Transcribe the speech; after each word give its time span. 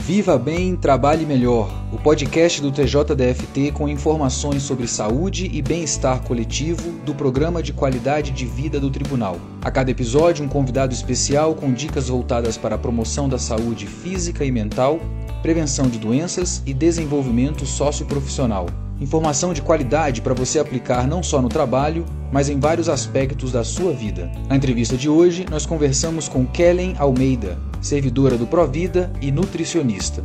Viva 0.00 0.38
Bem, 0.38 0.74
Trabalhe 0.76 1.26
Melhor, 1.26 1.70
o 1.92 1.98
podcast 1.98 2.60
do 2.62 2.72
TJDFT 2.72 3.70
com 3.72 3.88
informações 3.88 4.62
sobre 4.62 4.88
saúde 4.88 5.48
e 5.52 5.60
bem-estar 5.60 6.22
coletivo 6.22 6.90
do 7.04 7.14
Programa 7.14 7.62
de 7.62 7.72
Qualidade 7.72 8.30
de 8.30 8.46
Vida 8.46 8.80
do 8.80 8.90
Tribunal. 8.90 9.36
A 9.62 9.70
cada 9.70 9.90
episódio, 9.90 10.44
um 10.44 10.48
convidado 10.48 10.94
especial 10.94 11.54
com 11.54 11.72
dicas 11.72 12.08
voltadas 12.08 12.56
para 12.56 12.74
a 12.74 12.78
promoção 12.78 13.28
da 13.28 13.38
saúde 13.38 13.86
física 13.86 14.44
e 14.44 14.50
mental, 14.50 14.98
prevenção 15.42 15.86
de 15.86 15.98
doenças 15.98 16.62
e 16.66 16.72
desenvolvimento 16.72 17.66
socioprofissional. 17.66 18.66
Informação 19.00 19.52
de 19.52 19.62
qualidade 19.62 20.22
para 20.22 20.34
você 20.34 20.58
aplicar 20.58 21.06
não 21.06 21.22
só 21.22 21.40
no 21.40 21.48
trabalho, 21.48 22.04
mas 22.32 22.48
em 22.48 22.58
vários 22.58 22.88
aspectos 22.88 23.52
da 23.52 23.62
sua 23.62 23.92
vida. 23.92 24.30
Na 24.48 24.56
entrevista 24.56 24.96
de 24.96 25.08
hoje, 25.08 25.46
nós 25.48 25.66
conversamos 25.66 26.28
com 26.28 26.46
Kellen 26.46 26.96
Almeida, 26.98 27.69
servidora 27.80 28.36
do 28.36 28.46
Provida 28.46 29.10
e 29.22 29.32
nutricionista. 29.32 30.22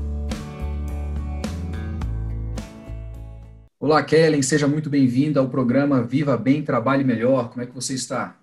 Olá, 3.79 4.03
Kellen, 4.03 4.41
seja 4.41 4.67
muito 4.67 4.89
bem-vinda 4.89 5.39
ao 5.39 5.47
programa 5.47 6.01
Viva 6.01 6.35
Bem, 6.35 6.61
Trabalhe 6.61 7.03
Melhor. 7.03 7.49
Como 7.49 7.61
é 7.61 7.65
que 7.65 7.73
você 7.73 7.93
está? 7.93 8.35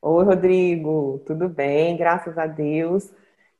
Oi, 0.00 0.24
Rodrigo, 0.24 1.22
tudo 1.26 1.46
bem? 1.46 1.96
Graças 1.96 2.38
a 2.38 2.46
Deus. 2.46 3.10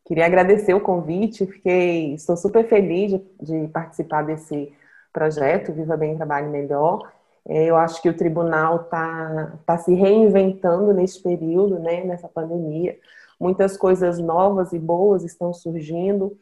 Queria 0.06 0.24
agradecer 0.24 0.72
o 0.72 0.80
convite, 0.80 1.46
fiquei, 1.46 2.14
estou 2.14 2.36
super 2.36 2.66
feliz 2.66 3.12
de, 3.12 3.22
de 3.42 3.68
participar 3.68 4.22
desse 4.22 4.72
projeto 5.12 5.72
Viva 5.72 5.96
Bem, 5.98 6.16
Trabalhe 6.16 6.48
Melhor. 6.48 7.12
É, 7.46 7.66
eu 7.66 7.76
acho 7.76 8.00
que 8.00 8.08
o 8.08 8.16
tribunal 8.16 8.76
está 8.76 9.52
tá 9.66 9.76
se 9.76 9.92
reinventando 9.92 10.94
nesse 10.94 11.22
período, 11.22 11.78
né, 11.78 12.02
nessa 12.04 12.26
pandemia. 12.26 12.96
Muitas 13.38 13.76
coisas 13.76 14.18
novas 14.18 14.72
e 14.72 14.78
boas 14.78 15.24
estão 15.24 15.52
surgindo, 15.52 16.36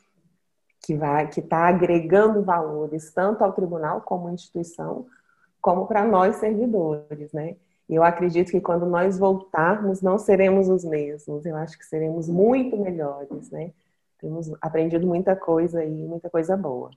que 0.84 0.95
vai, 0.95 1.28
que 1.28 1.41
está 1.41 1.69
agregando 1.69 2.42
valores 2.42 3.12
tanto 3.12 3.42
ao 3.44 3.53
tribunal 3.53 4.00
como 4.00 4.28
à 4.28 4.33
instituição, 4.33 5.06
como 5.61 5.86
para 5.86 6.05
nós 6.05 6.36
servidores, 6.36 7.33
né? 7.33 7.56
E 7.89 7.94
eu 7.94 8.03
acredito 8.03 8.50
que 8.50 8.61
quando 8.61 8.86
nós 8.86 9.19
voltarmos, 9.19 10.00
não 10.00 10.19
seremos 10.19 10.69
os 10.69 10.84
mesmos. 10.84 11.44
Eu 11.44 11.56
acho 11.56 11.78
que 11.78 11.84
seremos 11.84 12.28
muito 12.28 12.77
melhores, 12.77 13.50
né? 13.50 13.72
Temos 14.19 14.50
aprendido 14.61 15.06
muita 15.06 15.36
coisa 15.36 15.81
aí, 15.81 15.91
muita 15.91 16.31
coisa 16.31 16.56
boa. 16.56 16.91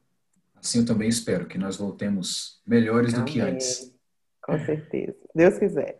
Assim 0.55 0.79
eu 0.79 0.85
também 0.85 1.09
espero 1.09 1.47
que 1.47 1.57
nós 1.57 1.77
voltemos 1.77 2.61
melhores 2.65 3.13
Amém. 3.13 3.25
do 3.25 3.31
que 3.31 3.39
antes. 3.39 3.93
Com 4.41 4.57
certeza. 4.59 5.17
Deus 5.33 5.57
quiser. 5.57 5.97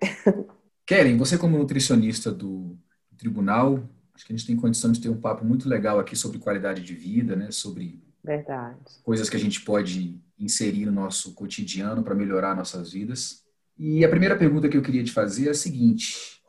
Keren, 0.86 1.18
você 1.18 1.38
como 1.38 1.58
nutricionista 1.58 2.32
do 2.32 2.78
tribunal, 3.18 3.80
acho 4.16 4.26
que 4.26 4.34
a 4.34 4.36
gente 4.36 4.48
tem 4.48 4.56
condição 4.56 4.92
de 4.92 5.02
ter 5.02 5.10
um 5.10 5.20
papo 5.20 5.44
muito 5.44 5.68
legal 5.68 6.00
aqui 6.00 6.16
sobre 6.16 6.40
qualidade 6.40 6.82
de 6.82 6.94
vida, 6.94 7.36
né? 7.36 7.52
Sobre 7.52 8.02
Verdade. 8.24 8.78
coisas 9.04 9.30
que 9.30 9.36
a 9.36 9.40
gente 9.40 9.62
pode 9.62 10.20
inserir 10.40 10.86
no 10.86 10.92
nosso 10.92 11.34
cotidiano 11.34 12.02
para 12.02 12.16
melhorar 12.16 12.56
nossas 12.56 12.94
vidas. 12.94 13.44
E 13.78 14.06
a 14.06 14.10
primeira 14.10 14.38
pergunta 14.38 14.70
que 14.70 14.78
eu 14.78 14.82
queria 14.82 15.04
te 15.04 15.12
fazer 15.12 15.48
é 15.48 15.52
a 15.52 15.54
seguinte: 15.54 16.42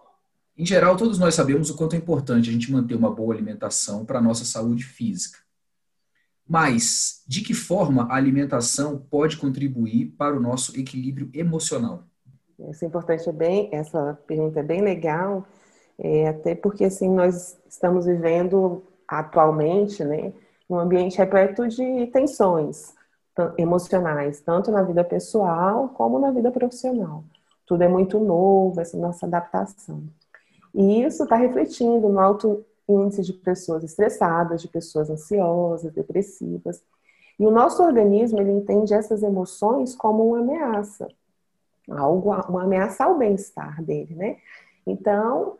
em 0.56 0.64
geral, 0.64 0.97
todos 0.97 1.19
nós 1.19 1.34
sabemos 1.34 1.69
o 1.69 1.77
quanto 1.77 1.97
é 1.97 1.98
importante 1.98 2.48
a 2.48 2.53
gente 2.53 2.70
manter 2.70 2.95
uma 2.95 3.12
boa 3.12 3.34
alimentação 3.34 4.05
para 4.05 4.20
a 4.20 4.23
nossa 4.23 4.45
saúde 4.45 4.84
física. 4.84 5.39
Mas 6.48 7.25
de 7.27 7.41
que 7.41 7.53
forma 7.53 8.05
a 8.05 8.14
alimentação 8.14 8.97
pode 9.11 9.36
contribuir 9.36 10.14
para 10.17 10.36
o 10.36 10.41
nosso 10.41 10.78
equilíbrio 10.78 11.28
emocional? 11.34 12.05
Isso 12.70 12.84
é 12.84 12.89
importante, 12.89 13.28
é 13.28 13.33
bem, 13.33 13.69
essa 13.73 14.14
pergunta 14.27 14.61
é 14.61 14.62
bem 14.62 14.80
legal, 14.80 15.47
é, 15.98 16.28
até 16.28 16.55
porque 16.55 16.84
assim 16.84 17.11
nós 17.11 17.58
estamos 17.69 18.06
vivendo 18.06 18.83
atualmente, 19.08 20.05
né, 20.05 20.33
um 20.69 20.78
ambiente 20.78 21.19
repleto 21.19 21.66
de 21.69 22.06
tensões 22.08 22.94
emocionais, 23.58 24.41
tanto 24.41 24.70
na 24.70 24.83
vida 24.83 25.05
pessoal 25.05 25.91
como 25.91 26.19
na 26.19 26.30
vida 26.30 26.50
profissional. 26.50 27.22
Tudo 27.67 27.83
é 27.83 27.89
muito 27.89 28.18
novo, 28.18 28.80
essa 28.80 28.96
nossa 28.96 29.27
adaptação. 29.27 30.02
E 30.74 31.02
isso 31.02 31.24
está 31.24 31.36
refletindo 31.36 32.08
no 32.08 32.18
alto 32.18 32.64
índice 32.89 33.23
de 33.23 33.33
pessoas 33.33 33.83
estressadas, 33.83 34.62
de 34.62 34.68
pessoas 34.68 35.11
ansiosas, 35.11 35.92
depressivas. 35.92 36.83
E 37.39 37.46
o 37.46 37.51
nosso 37.51 37.83
organismo, 37.83 38.40
ele 38.40 38.52
entende 38.52 38.95
essas 38.95 39.23
emoções 39.23 39.95
como 39.95 40.27
uma 40.29 40.39
ameaça, 40.39 41.08
algo, 41.90 42.30
uma 42.48 42.62
ameaça 42.62 43.05
ao 43.05 43.18
bem-estar 43.18 43.83
dele, 43.83 44.14
né? 44.14 44.36
Então, 44.86 45.58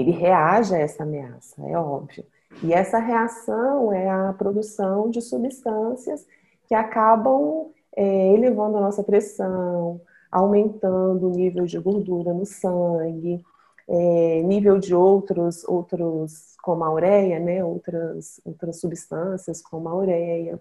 ele 0.00 0.10
reage 0.10 0.74
a 0.74 0.78
essa 0.78 1.02
ameaça, 1.02 1.62
é 1.66 1.78
óbvio. 1.78 2.24
E 2.62 2.72
essa 2.72 2.98
reação 2.98 3.92
é 3.92 4.08
a 4.08 4.32
produção 4.32 5.10
de 5.10 5.20
substâncias 5.20 6.26
que 6.66 6.74
acabam 6.74 7.70
é, 7.96 8.32
elevando 8.34 8.78
a 8.78 8.80
nossa 8.80 9.02
pressão, 9.02 10.00
aumentando 10.30 11.28
o 11.28 11.34
nível 11.34 11.64
de 11.64 11.78
gordura 11.78 12.32
no 12.32 12.46
sangue, 12.46 13.44
é, 13.88 14.42
nível 14.42 14.78
de 14.78 14.94
outros, 14.94 15.64
outros 15.64 16.54
como 16.62 16.82
a 16.84 16.92
ureia, 16.92 17.38
né, 17.38 17.62
outras, 17.64 18.40
outras 18.44 18.80
substâncias 18.80 19.60
como 19.60 19.88
a 19.88 19.94
ureia, 19.94 20.58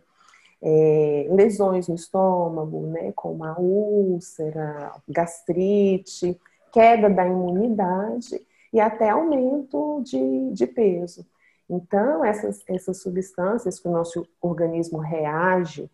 é, 0.62 1.28
lesões 1.32 1.88
no 1.88 1.96
estômago, 1.96 2.88
né, 2.88 3.12
como 3.16 3.44
a 3.46 3.58
úlcera, 3.58 4.92
gastrite, 5.08 6.40
queda 6.72 7.10
da 7.10 7.26
imunidade 7.26 8.42
e 8.74 8.80
até 8.80 9.12
aumento 9.12 10.02
de, 10.04 10.52
de 10.52 10.66
peso. 10.66 11.26
Então, 11.70 12.26
essas, 12.26 12.62
essas 12.68 13.02
substâncias 13.02 13.80
que 13.80 13.88
o 13.88 13.92
nosso 13.92 14.28
organismo 14.42 14.98
reage 14.98 15.90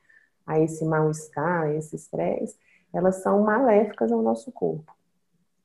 a 0.47 0.59
esse 0.59 0.83
mal-estar, 0.85 1.63
a 1.63 1.73
esse 1.73 1.95
estresse, 1.95 2.57
elas 2.93 3.21
são 3.21 3.43
maléficas 3.43 4.11
ao 4.11 4.21
nosso 4.21 4.51
corpo. 4.51 4.91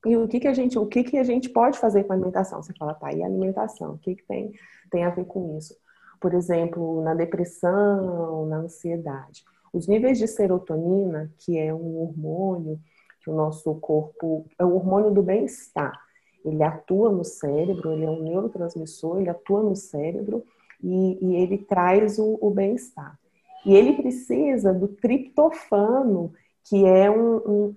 E 0.04 0.16
o 0.16 0.28
que, 0.28 0.41
que 0.41 0.48
a 0.48 0.52
gente, 0.52 0.78
o 0.78 0.86
que, 0.86 1.02
que 1.02 1.16
a 1.16 1.25
gente 1.25 1.48
pode 1.48 1.78
fazer 1.78 2.04
com 2.04 2.12
a 2.12 2.16
alimentação? 2.16 2.62
Você 2.62 2.75
fala, 2.75 2.92
tá, 2.92 3.10
e 3.12 3.22
a 3.22 3.26
alimentação? 3.26 3.94
O 3.94 3.98
que, 3.98 4.16
que 4.16 4.25
tem, 4.25 4.52
tem 4.91 5.04
a 5.04 5.10
ver 5.10 5.25
com 5.25 5.56
isso? 5.56 5.75
Por 6.20 6.34
exemplo, 6.34 7.02
na 7.02 7.14
depressão, 7.14 8.44
na 8.46 8.58
ansiedade. 8.58 9.42
Os 9.72 9.88
níveis 9.88 10.19
de 10.19 10.28
serotonina, 10.28 11.32
que 11.38 11.58
é 11.58 11.72
um 11.72 11.96
hormônio 12.02 12.78
que 13.22 13.31
o 13.31 13.34
nosso 13.34 13.75
corpo, 13.76 14.46
é 14.58 14.64
o 14.64 14.75
hormônio 14.75 15.10
do 15.10 15.22
bem-estar. 15.22 15.98
Ele 16.44 16.62
atua 16.62 17.10
no 17.10 17.25
cérebro, 17.25 17.93
ele 17.93 18.05
é 18.05 18.10
um 18.10 18.22
neurotransmissor, 18.22 19.21
ele 19.21 19.31
atua 19.31 19.62
no 19.62 19.75
cérebro 19.75 20.44
e, 20.82 21.19
e 21.21 21.37
ele 21.37 21.59
traz 21.59 22.19
o, 22.19 22.38
o 22.41 22.50
bem-estar. 22.50 23.19
E 23.65 23.75
ele 23.75 23.94
precisa 23.94 24.72
do 24.72 24.88
triptofano, 24.88 26.32
que 26.65 26.84
é 26.84 27.10
um, 27.10 27.37
um, 27.37 27.72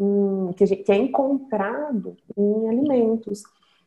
um 0.49 0.53
que, 0.53 0.65
gente, 0.65 0.83
que, 0.83 0.91
é 0.91 0.95
encontrado 0.95 2.15
em 2.37 2.69
alimentos 2.69 3.43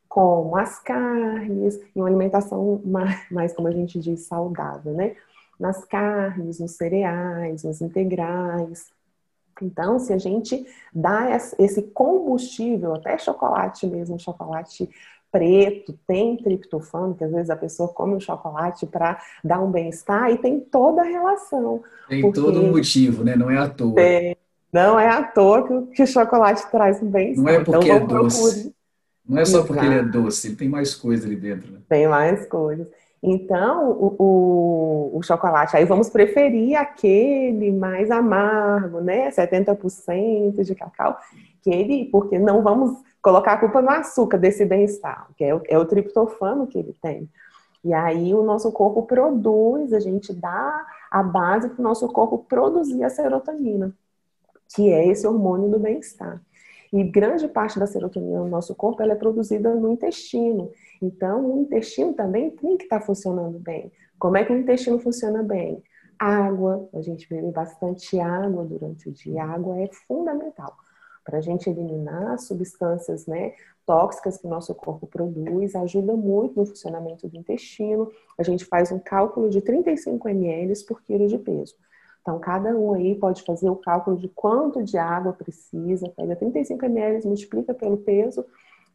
como 0.09 0.57
as 0.57 0.81
carnes, 0.81 1.77
em 1.95 2.01
uma 2.01 2.09
alimentação 2.09 2.81
mais, 2.85 3.31
mais, 3.31 3.53
como 3.53 3.69
a 3.69 3.71
gente 3.71 3.99
diz, 4.01 4.27
saudável, 4.27 4.93
né? 4.93 5.15
Nas 5.59 5.85
carnes, 5.85 6.59
nos 6.59 6.73
cereais, 6.73 7.63
nos 7.65 7.81
integrais. 7.81 8.91
Então, 9.65 9.99
se 9.99 10.13
a 10.13 10.19
gente 10.19 10.67
dá 10.93 11.37
esse 11.59 11.83
combustível, 11.83 12.95
até 12.95 13.17
chocolate 13.19 13.87
mesmo, 13.87 14.19
chocolate 14.19 14.89
preto, 15.31 15.97
tem 16.07 16.37
triptofano, 16.37 17.15
que 17.15 17.25
às 17.25 17.31
vezes 17.31 17.51
a 17.51 17.57
pessoa 17.57 17.89
come 17.89 18.15
o 18.15 18.21
chocolate 18.21 18.87
para 18.87 19.21
dar 19.45 19.61
um 19.61 19.71
bem-estar 19.71 20.31
e 20.31 20.39
tem 20.39 20.59
toda 20.59 21.03
a 21.03 21.05
relação. 21.05 21.83
Tem 22.09 22.33
todo 22.33 22.61
um 22.61 22.71
motivo, 22.71 23.23
né? 23.23 23.37
Não 23.37 23.51
é 23.51 23.59
à 23.59 23.69
toa. 23.69 23.95
Tem, 23.95 24.37
não 24.73 24.99
é 24.99 25.09
à 25.09 25.23
toa 25.23 25.67
que, 25.67 25.97
que 25.97 26.03
o 26.03 26.07
chocolate 26.07 26.69
traz 26.71 27.01
um 27.03 27.09
bem-estar. 27.09 27.45
Não 27.45 27.53
é 27.53 27.65
porque 27.65 27.89
então, 27.89 27.97
é 27.97 28.01
doce. 28.01 28.75
Não 29.29 29.39
é 29.39 29.45
só 29.45 29.59
Exato. 29.59 29.67
porque 29.69 29.87
ele 29.87 29.95
é 29.95 30.03
doce, 30.03 30.49
ele 30.49 30.57
tem 30.57 30.69
mais 30.69 30.95
coisa 30.95 31.27
ali 31.27 31.37
dentro. 31.37 31.73
Né? 31.73 31.79
Tem 31.89 32.09
mais 32.09 32.47
coisas. 32.47 32.89
Então, 33.23 33.91
o, 33.91 34.17
o, 34.19 35.19
o, 35.19 35.23
chocolate, 35.23 35.77
aí 35.77 35.85
vamos 35.85 36.09
preferir 36.09 36.77
aquele 36.77 37.71
mais 37.71 38.11
amargo, 38.11 39.01
né? 39.01 39.31
70% 39.31 40.63
de 40.65 40.75
cacau, 40.75 41.19
que 41.63 41.71
ele, 41.71 42.07
porque 42.07 42.39
não 42.39 42.63
vamos 42.63 42.99
colocar 43.21 43.53
a 43.53 43.59
culpa 43.59 43.83
no 43.83 43.91
açúcar 43.91 44.39
desse 44.39 44.65
bem-estar, 44.65 45.29
que 45.37 45.45
é 45.45 45.55
o, 45.55 45.61
é 45.69 45.79
o 45.79 45.85
triptofano 45.85 46.67
que 46.67 46.79
ele 46.79 46.95
tem. 47.03 47.29
E 47.85 47.93
aí 47.93 48.35
o 48.35 48.43
nosso 48.43 48.73
corpo 48.73 49.03
produz, 49.03 49.93
a 49.93 50.01
gente 50.01 50.33
dá 50.33 50.87
a 51.11 51.23
base 51.23 51.69
para 51.69 51.81
o 51.81 51.85
nosso 51.85 52.09
corpo 52.09 52.39
produzir 52.49 53.05
a 53.05 53.11
serotonina 53.11 53.95
que 54.75 54.93
é 54.93 55.07
esse 55.07 55.27
hormônio 55.27 55.69
do 55.69 55.79
bem-estar. 55.79 56.41
E 56.93 57.05
grande 57.05 57.47
parte 57.47 57.79
da 57.79 57.87
serotonina 57.87 58.41
no 58.41 58.49
nosso 58.49 58.75
corpo 58.75 59.03
ela 59.03 59.13
é 59.13 59.17
produzida 59.17 59.75
no 59.75 59.93
intestino. 59.93 60.71
Então, 61.01 61.45
o 61.45 61.63
intestino 61.63 62.13
também 62.13 62.51
tem 62.51 62.77
que 62.77 62.85
estar 62.85 63.01
funcionando 63.01 63.59
bem. 63.59 63.91
Como 64.19 64.37
é 64.37 64.45
que 64.45 64.53
o 64.53 64.57
intestino 64.57 64.99
funciona 64.99 65.43
bem? 65.43 65.83
Água, 66.19 66.89
a 66.93 67.01
gente 67.01 67.29
bebe 67.29 67.51
bastante 67.51 68.21
água 68.21 68.65
durante 68.65 69.09
o 69.09 69.13
dia. 69.13 69.43
A 69.43 69.53
água 69.53 69.81
é 69.81 69.89
fundamental 70.07 70.77
para 71.25 71.39
a 71.39 71.41
gente 71.41 71.71
eliminar 71.71 72.39
substâncias 72.39 73.27
né, 73.27 73.55
tóxicas 73.87 74.37
que 74.37 74.47
o 74.47 74.51
nosso 74.51 74.75
corpo 74.75 75.07
produz, 75.07 75.75
ajuda 75.75 76.15
muito 76.15 76.59
no 76.59 76.67
funcionamento 76.67 77.29
do 77.29 77.37
intestino. 77.37 78.11
A 78.39 78.43
gente 78.43 78.65
faz 78.65 78.93
um 78.93 78.99
cálculo 78.99 79.49
de 79.49 79.61
35 79.61 80.29
ml 80.29 80.85
por 80.87 81.01
quilo 81.03 81.27
de 81.27 81.39
peso. 81.39 81.75
Então, 82.21 82.39
cada 82.39 82.77
um 82.77 82.93
aí 82.93 83.15
pode 83.15 83.43
fazer 83.43 83.71
o 83.71 83.77
cálculo 83.77 84.17
de 84.17 84.29
quanto 84.29 84.83
de 84.83 84.99
água 84.99 85.33
precisa, 85.33 86.09
pega 86.11 86.37
35 86.37 86.85
ml, 86.85 87.27
multiplica 87.27 87.73
pelo 87.73 87.97
peso, 87.97 88.45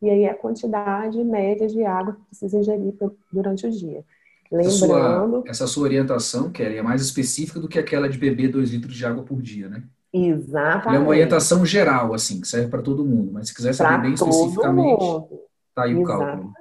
e 0.01 0.09
aí 0.09 0.25
a 0.25 0.35
quantidade 0.35 1.23
média 1.23 1.67
de 1.67 1.83
água 1.83 2.13
que 2.13 2.21
precisa 2.27 2.57
ingerir 2.57 2.93
durante 3.31 3.65
o 3.67 3.71
dia. 3.71 4.03
Lembrando. 4.51 4.67
Essa 4.67 4.85
sua, 4.85 5.43
essa 5.47 5.67
sua 5.67 5.83
orientação, 5.83 6.51
Kelly, 6.51 6.77
é 6.77 6.81
mais 6.81 7.01
específica 7.01 7.59
do 7.59 7.67
que 7.67 7.79
aquela 7.79 8.07
de 8.07 8.17
beber 8.17 8.49
2 8.49 8.71
litros 8.71 8.95
de 8.95 9.05
água 9.05 9.23
por 9.23 9.41
dia, 9.41 9.67
né? 9.67 9.83
Exatamente. 10.13 10.95
É 10.95 10.99
uma 10.99 11.09
orientação 11.09 11.65
geral, 11.65 12.13
assim, 12.13 12.39
que 12.39 12.47
serve 12.47 12.69
para 12.69 12.81
todo 12.81 13.03
mundo. 13.03 13.31
Mas 13.33 13.47
se 13.47 13.55
quiser 13.55 13.73
saber 13.73 13.89
pra 13.89 13.97
bem 13.97 14.13
especificamente, 14.13 15.03
mundo. 15.03 15.27
tá 15.73 15.83
aí 15.83 15.91
Exatamente. 15.91 16.03
o 16.03 16.05
cálculo. 16.05 16.53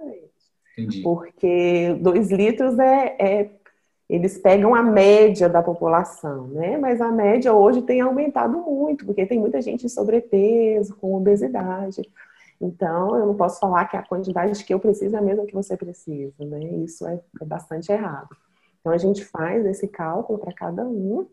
Entendi. 0.77 1.03
Porque 1.03 1.97
2 2.01 2.31
litros 2.31 2.79
é, 2.79 3.17
é, 3.21 3.51
Eles 4.09 4.39
pegam 4.39 4.75
a 4.75 4.83
média 4.83 5.49
da 5.49 5.63
população, 5.63 6.49
né? 6.49 6.77
Mas 6.77 7.01
a 7.01 7.13
média 7.13 7.53
hoje 7.53 7.83
tem 7.83 8.01
aumentado 8.01 8.59
muito, 8.59 9.07
porque 9.07 9.25
tem 9.25 9.39
muita 9.39 9.63
gente 9.63 9.87
em 9.87 9.89
sobrepeso, 9.89 10.97
com 10.97 11.15
obesidade. 11.15 12.03
Então, 12.64 13.14
eu 13.19 13.26
não 13.26 13.34
posso 13.34 13.61
falar 13.61 13.84
que 13.84 13.96
a 13.96 14.02
quantidade 14.02 14.64
que 14.64 14.72
eu 14.72 14.81
preciso 14.81 15.14
é 15.14 15.19
a 15.19 15.22
mesma 15.22 15.44
que 15.44 15.52
você 15.52 15.76
precisa, 15.76 16.32
né? 16.46 16.64
Isso 16.82 17.06
é, 17.06 17.20
é 17.40 17.44
bastante 17.44 17.93
errado. 17.93 18.34
Então, 18.81 18.90
a 18.90 18.96
gente 18.96 19.22
faz 19.22 19.66
esse 19.66 19.87
cálculo 19.87 20.38
para 20.38 20.52
cada 20.52 20.82
um, 20.82 21.26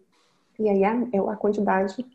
e 0.59 0.67
aí 0.67 0.83
é 0.83 1.17
a 1.17 1.35
quantidade 1.37 2.05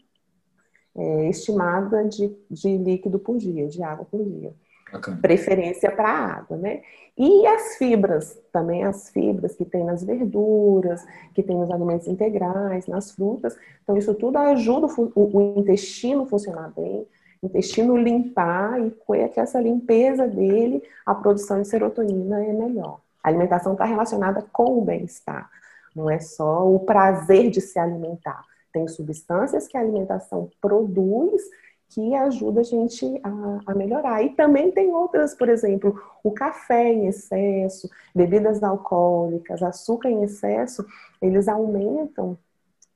é, 0.94 1.28
estimada 1.30 2.04
de, 2.04 2.36
de 2.50 2.76
líquido 2.76 3.18
por 3.18 3.38
dia, 3.38 3.66
de 3.66 3.82
água 3.82 4.04
por 4.04 4.22
dia. 4.22 4.52
Bacana. 4.92 5.18
Preferência 5.20 5.90
para 5.90 6.10
água, 6.10 6.56
né? 6.58 6.82
E 7.16 7.46
as 7.46 7.76
fibras, 7.76 8.38
também 8.52 8.84
as 8.84 9.08
fibras 9.08 9.56
que 9.56 9.64
tem 9.64 9.82
nas 9.82 10.04
verduras, 10.04 11.04
que 11.34 11.42
tem 11.42 11.56
nos 11.56 11.70
alimentos 11.70 12.06
integrais, 12.06 12.86
nas 12.86 13.10
frutas. 13.10 13.56
Então, 13.82 13.96
isso 13.96 14.14
tudo 14.14 14.36
ajuda 14.36 14.86
o, 14.86 15.36
o 15.36 15.58
intestino 15.58 16.24
a 16.24 16.26
funcionar 16.26 16.70
bem, 16.76 17.06
intestino 17.42 17.96
limpar 17.96 18.80
e 18.80 18.90
com 18.90 19.14
essa 19.14 19.60
limpeza 19.60 20.26
dele, 20.26 20.82
a 21.04 21.14
produção 21.14 21.60
de 21.60 21.68
serotonina 21.68 22.44
é 22.44 22.52
melhor. 22.52 23.00
A 23.22 23.28
alimentação 23.28 23.72
está 23.72 23.84
relacionada 23.84 24.44
com 24.52 24.78
o 24.78 24.84
bem-estar, 24.84 25.50
não 25.94 26.10
é 26.10 26.20
só 26.20 26.68
o 26.68 26.80
prazer 26.80 27.50
de 27.50 27.60
se 27.60 27.78
alimentar. 27.78 28.44
Tem 28.72 28.86
substâncias 28.86 29.66
que 29.66 29.76
a 29.76 29.80
alimentação 29.80 30.50
produz 30.60 31.42
que 31.88 32.14
ajuda 32.14 32.60
a 32.60 32.64
gente 32.64 33.20
a, 33.22 33.72
a, 33.72 33.74
melhorar. 33.74 34.22
E 34.22 34.30
também 34.30 34.70
tem 34.70 34.92
outras, 34.92 35.34
por 35.34 35.48
exemplo, 35.48 36.00
o 36.22 36.30
café 36.30 36.92
em 36.92 37.06
excesso, 37.06 37.88
bebidas 38.14 38.62
alcoólicas, 38.62 39.62
açúcar 39.62 40.10
em 40.10 40.22
excesso, 40.24 40.84
eles 41.22 41.48
aumentam 41.48 42.36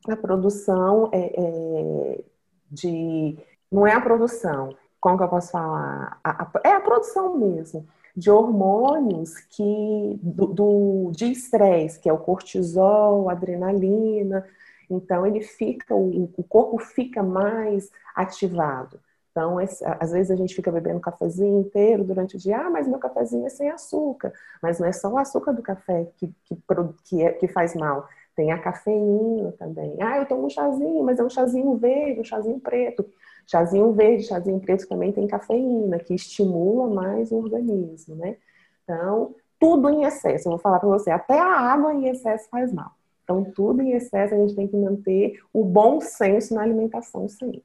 a 0.08 0.16
produção 0.16 1.08
é, 1.12 1.18
é, 1.18 2.24
de 2.70 3.38
não 3.70 3.86
é 3.86 3.92
a 3.92 4.00
produção, 4.00 4.76
como 5.00 5.16
que 5.16 5.24
eu 5.24 5.28
posso 5.28 5.50
falar? 5.50 6.18
A, 6.22 6.42
a, 6.42 6.50
é 6.64 6.72
a 6.72 6.80
produção 6.80 7.36
mesmo 7.36 7.86
de 8.14 8.30
hormônios 8.30 9.38
que 9.38 10.18
do, 10.22 10.46
do 10.46 11.10
de 11.12 11.30
estresse, 11.30 11.98
que 11.98 12.08
é 12.08 12.12
o 12.12 12.18
cortisol, 12.18 13.30
adrenalina. 13.30 14.44
Então 14.90 15.26
ele 15.26 15.40
fica, 15.40 15.94
o, 15.94 16.30
o 16.36 16.42
corpo 16.42 16.78
fica 16.78 17.22
mais 17.22 17.90
ativado. 18.14 19.00
Então, 19.30 19.58
às 20.00 20.10
vezes 20.10 20.30
a 20.30 20.36
gente 20.36 20.54
fica 20.54 20.72
bebendo 20.72 20.98
cafezinho 20.98 21.60
inteiro 21.60 22.02
durante 22.02 22.34
o 22.36 22.38
dia, 22.38 22.58
ah, 22.58 22.68
mas 22.68 22.88
meu 22.88 22.98
cafezinho 22.98 23.46
é 23.46 23.48
sem 23.48 23.70
açúcar. 23.70 24.32
Mas 24.60 24.80
não 24.80 24.88
é 24.88 24.92
só 24.92 25.08
o 25.08 25.16
açúcar 25.16 25.52
do 25.52 25.62
café 25.62 26.08
que, 26.16 26.34
que, 26.44 26.58
que, 27.04 27.22
é, 27.22 27.32
que 27.32 27.46
faz 27.46 27.74
mal, 27.76 28.08
tem 28.34 28.50
a 28.50 28.58
cafeína 28.58 29.52
também. 29.52 29.96
Ah, 30.02 30.18
eu 30.18 30.26
tomo 30.26 30.46
um 30.46 30.50
chazinho, 30.50 31.04
mas 31.04 31.20
é 31.20 31.22
um 31.22 31.30
chazinho 31.30 31.76
verde, 31.76 32.20
um 32.20 32.24
chazinho 32.24 32.58
preto. 32.58 33.06
Chazinho 33.46 33.92
verde, 33.92 34.24
chazinho 34.24 34.60
preto 34.60 34.86
também 34.88 35.12
tem 35.12 35.26
cafeína, 35.26 35.98
que 35.98 36.14
estimula 36.14 36.88
mais 36.92 37.30
o 37.30 37.36
organismo, 37.36 38.14
né? 38.14 38.36
Então, 38.84 39.34
tudo 39.58 39.88
em 39.90 40.04
excesso, 40.04 40.48
eu 40.48 40.52
vou 40.52 40.58
falar 40.58 40.78
para 40.78 40.88
você, 40.88 41.10
até 41.10 41.38
a 41.38 41.46
água 41.46 41.92
em 41.92 42.08
excesso 42.08 42.48
faz 42.50 42.72
mal. 42.72 42.92
Então, 43.22 43.44
tudo 43.54 43.82
em 43.82 43.92
excesso 43.92 44.34
a 44.34 44.38
gente 44.38 44.56
tem 44.56 44.66
que 44.66 44.76
manter 44.76 45.40
o 45.52 45.64
bom 45.64 46.00
senso 46.00 46.54
na 46.54 46.62
alimentação 46.62 47.28
sempre. 47.28 47.62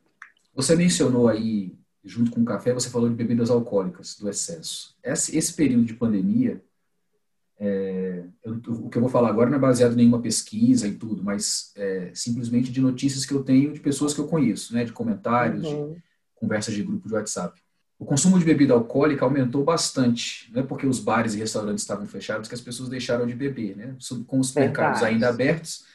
Você 0.54 0.76
mencionou 0.76 1.28
aí, 1.28 1.76
junto 2.04 2.32
com 2.32 2.42
o 2.42 2.46
café, 2.46 2.74
você 2.74 2.90
falou 2.90 3.10
de 3.10 3.16
bebidas 3.16 3.50
alcoólicas, 3.50 4.18
do 4.20 4.30
excesso. 4.30 4.96
Esse, 5.04 5.36
esse 5.36 5.54
período 5.54 5.86
de 5.86 5.94
pandemia, 5.94 6.62
é, 7.58 8.24
eu, 8.44 8.54
o 8.54 8.90
que 8.90 8.98
eu 8.98 9.02
vou 9.02 9.10
falar 9.10 9.30
agora 9.30 9.50
não 9.50 9.58
é 9.58 9.62
baseado 9.62 9.94
em 9.94 9.98
nenhuma 9.98 10.22
pesquisa 10.22 10.88
e 10.88 10.94
tudo, 10.94 11.24
mas 11.24 11.72
é, 11.76 12.12
simplesmente 12.14 12.72
de 12.72 12.82
notícias 12.82 13.26
que 13.26 13.34
eu 13.34 13.44
tenho 13.44 13.74
de 13.74 13.80
pessoas 13.80 14.14
que 14.14 14.20
eu 14.20 14.28
conheço, 14.28 14.74
né, 14.74 14.84
de 14.84 14.92
comentários, 14.92 15.66
uhum. 15.66 15.94
de 15.94 16.04
conversas 16.36 16.74
de 16.74 16.84
grupo 16.84 17.08
de 17.08 17.14
WhatsApp. 17.14 17.62
O 17.98 18.04
consumo 18.04 18.38
de 18.38 18.44
bebida 18.44 18.74
alcoólica 18.74 19.24
aumentou 19.24 19.64
bastante, 19.64 20.52
não 20.54 20.62
é 20.62 20.66
porque 20.66 20.86
os 20.86 21.00
bares 21.00 21.34
e 21.34 21.38
restaurantes 21.38 21.82
estavam 21.82 22.06
fechados 22.06 22.50
que 22.50 22.56
as 22.56 22.60
pessoas 22.60 22.90
deixaram 22.90 23.26
de 23.26 23.34
beber, 23.34 23.78
né? 23.78 23.96
Com 24.28 24.40
os 24.40 24.54
mercados 24.54 25.02
ainda 25.02 25.30
abertos, 25.30 25.86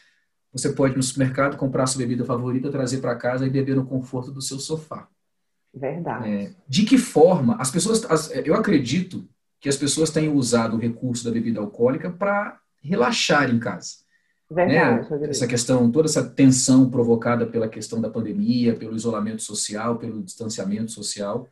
você 0.51 0.73
pode 0.73 0.97
no 0.97 1.03
supermercado 1.03 1.59
comprar 1.59 1.87
sua 1.87 1.99
bebida 1.99 2.25
favorita, 2.25 2.71
trazer 2.71 2.99
para 2.99 3.15
casa 3.17 3.47
e 3.47 3.51
beber 3.51 3.77
no 3.77 3.85
conforto 3.85 4.33
do 4.33 4.41
seu 4.41 4.59
sofá. 4.59 5.09
Verdade. 5.73 6.29
É, 6.29 6.53
de 6.67 6.85
que 6.85 6.97
forma 6.97 7.57
as 7.57 7.71
pessoas, 7.71 8.05
as, 8.11 8.31
eu 8.35 8.55
acredito 8.55 9.29
que 9.61 9.69
as 9.69 9.77
pessoas 9.77 10.11
têm 10.11 10.29
usado 10.29 10.77
o 10.77 10.81
recurso 10.81 11.25
da 11.25 11.31
bebida 11.31 11.61
alcoólica 11.61 12.11
para 12.11 12.59
relaxar 12.83 13.51
em 13.51 13.59
casa. 13.59 13.97
Verdade, 14.51 15.09
né? 15.11 15.29
Essa 15.29 15.47
questão, 15.47 15.91
toda 15.91 16.09
essa 16.09 16.29
tensão 16.29 16.91
provocada 16.91 17.47
pela 17.47 17.69
questão 17.69 18.01
da 18.01 18.11
pandemia, 18.11 18.75
pelo 18.75 18.97
isolamento 18.97 19.43
social, 19.43 19.97
pelo 19.97 20.23
distanciamento 20.23 20.91
social. 20.91 21.47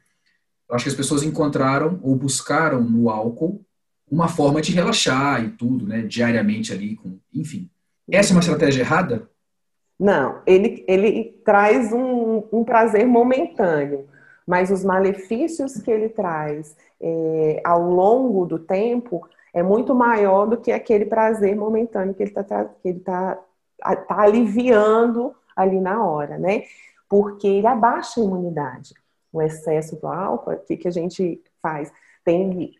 Eu 0.68 0.74
acho 0.74 0.84
que 0.84 0.90
as 0.90 0.96
pessoas 0.96 1.22
encontraram 1.22 2.00
ou 2.02 2.16
buscaram 2.16 2.82
no 2.82 3.08
álcool 3.08 3.64
uma 4.10 4.26
forma 4.26 4.60
de 4.60 4.72
relaxar 4.72 5.44
e 5.44 5.50
tudo, 5.50 5.86
né? 5.86 6.02
Diariamente 6.02 6.72
ali, 6.72 6.96
com, 6.96 7.18
enfim. 7.32 7.70
Essa 8.10 8.32
é 8.32 8.34
uma 8.34 8.40
estratégia 8.40 8.80
errada? 8.80 9.28
Não, 10.00 10.40
ele, 10.46 10.84
ele 10.88 11.40
traz 11.44 11.92
um, 11.92 12.44
um 12.50 12.64
prazer 12.64 13.06
momentâneo 13.06 14.08
mas 14.48 14.70
os 14.70 14.82
malefícios 14.82 15.74
que 15.76 15.90
ele 15.90 16.08
traz 16.08 16.74
é, 16.98 17.60
ao 17.62 17.82
longo 17.82 18.46
do 18.46 18.58
tempo 18.58 19.28
é 19.52 19.62
muito 19.62 19.94
maior 19.94 20.46
do 20.46 20.56
que 20.56 20.72
aquele 20.72 21.04
prazer 21.04 21.54
momentâneo 21.54 22.14
que 22.14 22.22
ele 22.22 22.30
está 22.30 22.70
ele 22.82 23.00
tá, 23.00 23.38
tá 23.78 24.22
aliviando 24.22 25.34
ali 25.54 25.78
na 25.78 26.02
hora, 26.02 26.38
né? 26.38 26.64
Porque 27.10 27.46
ele 27.46 27.66
abaixa 27.66 28.22
a 28.22 28.24
imunidade. 28.24 28.94
O 29.30 29.42
excesso 29.42 30.00
do 30.00 30.06
álcool, 30.06 30.52
o 30.52 30.58
que, 30.60 30.78
que 30.78 30.88
a 30.88 30.92
gente 30.92 31.42
faz? 31.60 31.92
Tem 32.24 32.74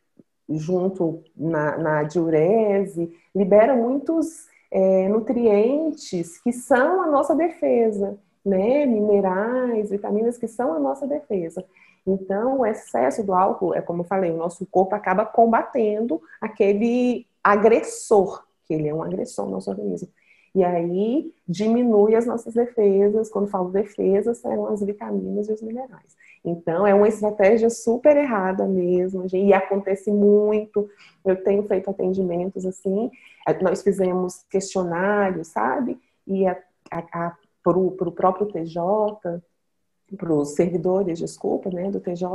junto 0.49 1.23
na, 1.37 1.77
na 1.77 2.03
diurese, 2.03 3.15
libera 3.35 3.77
muitos 3.77 4.47
é, 4.71 5.07
nutrientes 5.07 6.41
que 6.41 6.51
são 6.51 7.03
a 7.03 7.07
nossa 7.09 7.35
defesa 7.35 8.19
né, 8.49 8.87
minerais, 8.87 9.91
vitaminas 9.91 10.39
que 10.39 10.49
são 10.49 10.73
a 10.73 10.79
nossa 10.79 11.07
defesa. 11.07 11.65
Então, 12.07 12.61
o 12.61 12.67
excesso 12.67 13.23
do 13.23 13.35
álcool, 13.35 13.75
é 13.75 13.83
como 13.83 14.01
eu 14.01 14.07
falei, 14.07 14.31
o 14.31 14.37
nosso 14.37 14.65
corpo 14.67 14.95
acaba 14.95 15.27
combatendo 15.27 16.21
aquele 16.41 17.27
agressor, 17.45 18.45
que 18.65 18.75
ele 18.75 18.89
é 18.89 18.95
um 18.95 19.03
agressor 19.03 19.45
no 19.45 19.53
nosso 19.53 19.71
organismo. 19.71 20.09
E 20.55 20.65
aí 20.65 21.33
diminui 21.47 22.15
as 22.15 22.27
nossas 22.27 22.55
defesas. 22.55 23.31
Quando 23.31 23.49
falo 23.49 23.71
defesas, 23.71 24.39
são 24.39 24.67
as 24.67 24.81
vitaminas 24.81 25.49
e 25.49 25.53
os 25.53 25.63
minerais. 25.63 26.17
Então, 26.45 26.87
é 26.87 26.95
uma 26.95 27.09
estratégia 27.09 27.69
super 27.69 28.17
errada 28.17 28.67
mesmo, 28.67 29.27
e 29.33 29.53
acontece 29.53 30.11
muito. 30.11 30.89
Eu 31.25 31.43
tenho 31.43 31.63
feito 31.65 31.91
atendimentos 31.91 32.65
assim, 32.65 33.11
nós 33.61 33.83
fizemos 33.83 34.45
questionários, 34.51 35.49
sabe? 35.49 35.99
E 36.27 36.47
a, 36.47 36.57
a, 36.91 36.99
a 37.13 37.37
para 37.63 37.79
o 37.79 38.13
próprio 38.13 38.47
TJ, 38.47 38.81
para 40.17 40.33
os 40.33 40.55
servidores, 40.55 41.19
desculpa, 41.19 41.71
né, 41.71 41.91
do 41.91 42.01
TJ, 42.01 42.27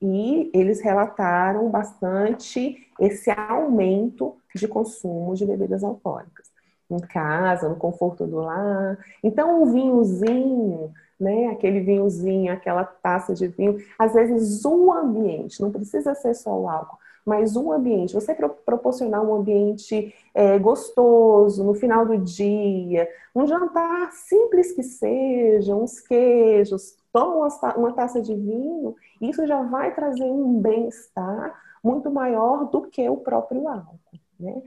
e 0.00 0.50
eles 0.54 0.80
relataram 0.80 1.70
bastante 1.70 2.86
esse 3.00 3.30
aumento 3.30 4.36
de 4.54 4.66
consumo 4.68 5.34
de 5.34 5.46
bebidas 5.46 5.82
alcoólicas 5.82 6.46
em 6.88 6.98
casa, 6.98 7.68
no 7.68 7.76
conforto 7.76 8.26
do 8.26 8.36
lar. 8.36 8.98
Então, 9.22 9.62
um 9.62 9.72
vinhozinho, 9.72 10.92
né, 11.18 11.48
aquele 11.48 11.80
vinhozinho, 11.80 12.52
aquela 12.52 12.84
taça 12.84 13.34
de 13.34 13.48
vinho, 13.48 13.78
às 13.98 14.14
vezes 14.14 14.64
o 14.64 14.92
ambiente, 14.92 15.60
não 15.60 15.72
precisa 15.72 16.14
ser 16.14 16.34
só 16.34 16.56
o 16.56 16.68
álcool, 16.68 16.98
mas 17.26 17.56
um 17.56 17.72
ambiente, 17.72 18.14
você 18.14 18.32
proporcionar 18.34 19.20
um 19.20 19.34
ambiente 19.34 20.14
é, 20.32 20.56
gostoso 20.60 21.64
no 21.64 21.74
final 21.74 22.06
do 22.06 22.16
dia, 22.16 23.08
um 23.34 23.44
jantar 23.44 24.12
simples 24.12 24.70
que 24.70 24.84
seja, 24.84 25.74
uns 25.74 25.98
queijos, 25.98 26.96
toma 27.12 27.48
uma 27.76 27.92
taça 27.92 28.22
de 28.22 28.32
vinho, 28.32 28.94
isso 29.20 29.44
já 29.44 29.60
vai 29.62 29.92
trazer 29.92 30.24
um 30.24 30.60
bem-estar 30.60 31.60
muito 31.82 32.10
maior 32.12 32.70
do 32.70 32.82
que 32.82 33.08
o 33.08 33.16
próprio 33.16 33.66
álcool, 33.68 33.98
né? 34.38 34.62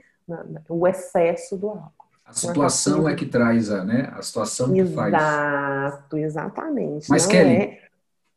o 0.67 0.85
excesso 0.85 1.57
do 1.57 1.69
álcool. 1.69 1.93
A 2.25 2.33
situação 2.33 3.09
é 3.09 3.15
que 3.15 3.25
traz 3.25 3.71
a, 3.71 3.83
né? 3.83 4.11
A 4.15 4.21
situação 4.21 4.75
Exato, 4.75 4.89
que 4.89 4.95
faz. 4.95 5.13
Exato, 5.13 6.17
exatamente. 6.17 7.09
Mas, 7.09 7.23
Não 7.23 7.31
Kelly, 7.31 7.55
é 7.55 7.79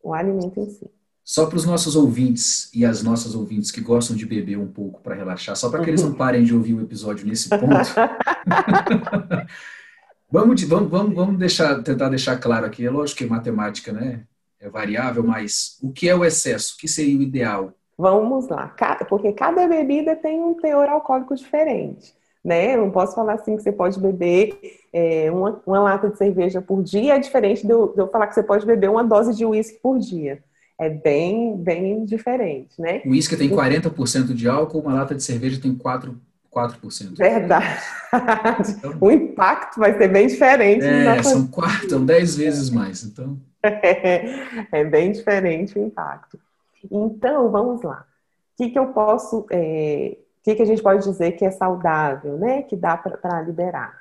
o 0.02 0.14
alimento 0.14 0.58
em 0.60 0.70
si. 0.70 0.90
Só 1.24 1.46
para 1.46 1.56
os 1.56 1.64
nossos 1.64 1.94
ouvintes 1.94 2.68
e 2.74 2.84
as 2.84 3.02
nossas 3.02 3.34
ouvintes 3.34 3.70
que 3.70 3.80
gostam 3.80 4.16
de 4.16 4.26
beber 4.26 4.58
um 4.58 4.66
pouco 4.66 5.00
para 5.00 5.14
relaxar, 5.14 5.54
só 5.54 5.70
para 5.70 5.82
que 5.82 5.90
eles 5.90 6.02
não 6.02 6.14
parem 6.14 6.42
de 6.42 6.52
ouvir 6.52 6.74
o 6.74 6.80
episódio 6.80 7.26
nesse 7.26 7.48
ponto. 7.48 7.64
vamos, 10.28 10.62
vamos, 10.64 10.90
vamos, 10.90 11.14
vamos 11.14 11.38
deixar, 11.38 11.80
tentar 11.82 12.08
deixar 12.08 12.38
claro 12.38 12.66
aqui. 12.66 12.84
É 12.84 12.90
lógico 12.90 13.18
que 13.18 13.26
matemática 13.26 13.92
né, 13.92 14.24
é 14.60 14.68
variável, 14.68 15.22
mas 15.22 15.78
o 15.80 15.92
que 15.92 16.08
é 16.08 16.14
o 16.14 16.24
excesso? 16.24 16.74
O 16.74 16.78
que 16.78 16.88
seria 16.88 17.16
o 17.16 17.22
ideal? 17.22 17.72
Vamos 17.96 18.48
lá, 18.48 18.74
porque 19.08 19.32
cada 19.32 19.68
bebida 19.68 20.16
tem 20.16 20.42
um 20.42 20.54
teor 20.54 20.88
alcoólico 20.88 21.36
diferente. 21.36 22.12
Né? 22.44 22.74
Eu 22.74 22.78
não 22.78 22.90
posso 22.90 23.14
falar 23.14 23.34
assim 23.34 23.56
que 23.56 23.62
você 23.62 23.70
pode 23.70 24.00
beber 24.00 24.58
é, 24.92 25.30
uma, 25.30 25.62
uma, 25.64 25.78
lata 25.78 26.10
de 26.10 26.18
cerveja 26.18 26.60
por 26.60 26.82
dia, 26.82 27.14
é 27.14 27.18
diferente 27.20 27.64
de 27.64 27.72
eu, 27.72 27.92
de 27.94 28.00
eu 28.00 28.08
falar 28.08 28.26
que 28.26 28.34
você 28.34 28.42
pode 28.42 28.66
beber 28.66 28.90
uma 28.90 29.04
dose 29.04 29.36
de 29.36 29.46
uísque 29.46 29.78
por 29.80 30.00
dia 30.00 30.42
é 30.82 30.90
bem, 30.90 31.56
bem 31.56 32.04
diferente, 32.04 32.80
né? 32.80 33.02
O 33.04 33.10
uísque 33.10 33.36
tem 33.36 33.48
40% 33.48 34.34
de 34.34 34.48
álcool, 34.48 34.80
uma 34.80 34.94
lata 34.94 35.14
de 35.14 35.22
cerveja 35.22 35.60
tem 35.60 35.74
4%. 35.74 36.14
4%. 36.54 37.16
Verdade. 37.16 37.80
Então, 38.76 38.94
o 39.00 39.10
impacto 39.10 39.80
vai 39.80 39.96
ser 39.96 40.08
bem 40.08 40.26
diferente. 40.26 40.84
É, 40.84 41.22
são, 41.22 41.46
quatro, 41.46 41.88
são 41.88 42.04
10 42.04 42.36
vezes 42.36 42.70
mais. 42.70 43.02
Então. 43.02 43.38
É, 43.62 44.24
é, 44.80 44.84
bem 44.84 45.12
diferente 45.12 45.78
o 45.78 45.86
impacto. 45.86 46.38
Então, 46.90 47.50
vamos 47.50 47.82
lá. 47.82 48.04
O 48.52 48.56
que, 48.62 48.70
que 48.70 48.78
eu 48.78 48.88
posso. 48.88 49.46
É, 49.50 50.18
o 50.40 50.44
que, 50.44 50.56
que 50.56 50.62
a 50.62 50.66
gente 50.66 50.82
pode 50.82 51.04
dizer 51.04 51.32
que 51.32 51.44
é 51.44 51.50
saudável, 51.50 52.36
né? 52.36 52.62
Que 52.62 52.76
dá 52.76 52.96
para 52.96 53.40
liberar? 53.40 53.96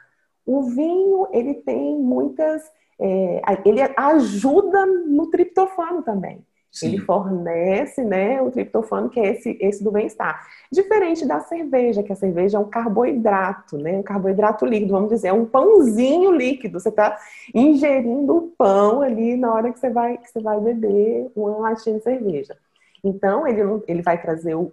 O 0.45 0.63
vinho, 0.63 1.27
ele 1.31 1.53
tem 1.53 1.97
muitas. 1.97 2.63
É, 2.99 3.41
ele 3.63 3.81
ajuda 3.95 4.85
no 4.85 5.27
triptofano 5.27 6.01
também. 6.01 6.45
Sim. 6.71 6.87
Ele 6.87 6.97
fornece 6.99 8.01
né, 8.01 8.41
o 8.41 8.49
triptofano, 8.49 9.09
que 9.09 9.19
é 9.19 9.31
esse, 9.31 9.57
esse 9.59 9.83
do 9.83 9.91
bem-estar. 9.91 10.47
Diferente 10.71 11.25
da 11.25 11.41
cerveja, 11.41 12.01
que 12.01 12.13
a 12.13 12.15
cerveja 12.15 12.57
é 12.57 12.61
um 12.61 12.69
carboidrato, 12.69 13.77
né? 13.77 13.97
Um 13.97 14.03
carboidrato 14.03 14.65
líquido, 14.65 14.93
vamos 14.93 15.09
dizer, 15.09 15.27
é 15.27 15.33
um 15.33 15.45
pãozinho 15.45 16.31
líquido. 16.31 16.79
Você 16.79 16.87
está 16.87 17.19
ingerindo 17.53 18.37
o 18.37 18.47
pão 18.57 19.01
ali 19.01 19.35
na 19.35 19.53
hora 19.53 19.73
que 19.73 19.79
você 19.79 19.89
vai, 19.89 20.17
que 20.17 20.31
você 20.31 20.39
vai 20.39 20.61
beber 20.61 21.29
uma 21.35 21.57
latinha 21.57 21.97
de 21.97 22.03
cerveja. 22.03 22.57
Então, 23.03 23.45
ele, 23.45 23.63
não, 23.63 23.83
ele 23.85 24.01
vai 24.01 24.21
trazer 24.21 24.55
o, 24.55 24.71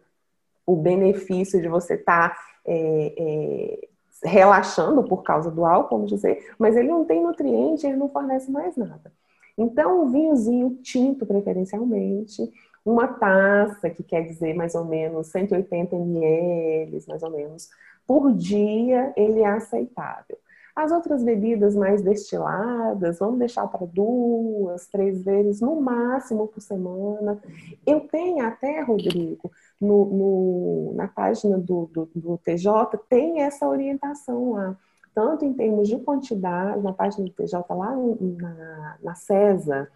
o 0.64 0.76
benefício 0.76 1.60
de 1.60 1.66
você 1.66 1.94
estar 1.94 2.30
tá, 2.30 2.38
é, 2.64 3.12
é, 3.18 3.88
relaxando 4.22 5.02
por 5.02 5.24
causa 5.24 5.50
do 5.50 5.64
álcool, 5.64 5.96
vamos 5.96 6.10
dizer, 6.10 6.52
mas 6.58 6.76
ele 6.76 6.88
não 6.88 7.04
tem 7.04 7.22
nutriente, 7.22 7.86
ele 7.86 7.96
não 7.96 8.08
fornece 8.08 8.50
mais 8.52 8.76
nada. 8.76 9.10
Então, 9.58 10.04
um 10.04 10.08
vinhozinho 10.08 10.78
tinto, 10.82 11.26
preferencialmente, 11.26 12.48
uma 12.84 13.08
taça, 13.08 13.90
que 13.90 14.04
quer 14.04 14.22
dizer 14.22 14.54
mais 14.54 14.76
ou 14.76 14.84
menos 14.84 15.26
180 15.26 15.96
ml, 15.96 17.04
mais 17.08 17.22
ou 17.24 17.30
menos, 17.30 17.68
por 18.06 18.32
dia, 18.32 19.12
ele 19.16 19.40
é 19.40 19.46
aceitável. 19.46 20.38
As 20.76 20.92
outras 20.92 21.24
bebidas 21.24 21.74
mais 21.74 22.02
destiladas, 22.02 23.18
vamos 23.18 23.40
deixar 23.40 23.66
para 23.66 23.84
duas, 23.84 24.86
três 24.86 25.24
vezes, 25.24 25.60
no 25.60 25.80
máximo 25.80 26.46
por 26.46 26.60
semana. 26.60 27.42
Eu 27.84 28.02
tenho 28.02 28.46
até, 28.46 28.80
Rodrigo, 28.82 29.50
no, 29.80 30.04
no 30.04 30.92
na 30.94 31.08
página 31.08 31.58
do, 31.58 31.86
do, 31.92 32.08
do 32.14 32.38
TJ, 32.38 32.96
tem 33.08 33.42
essa 33.42 33.68
orientação 33.68 34.52
lá 34.52 34.78
tanto 35.18 35.44
em 35.44 35.52
termos 35.52 35.88
de 35.88 35.98
quantidade, 35.98 36.80
na 36.80 36.92
página 36.92 37.24
do 37.24 37.32
TJ 37.32 37.60
lá 37.70 37.92
na, 38.40 38.98
na 39.02 39.14
CESA, 39.16 39.90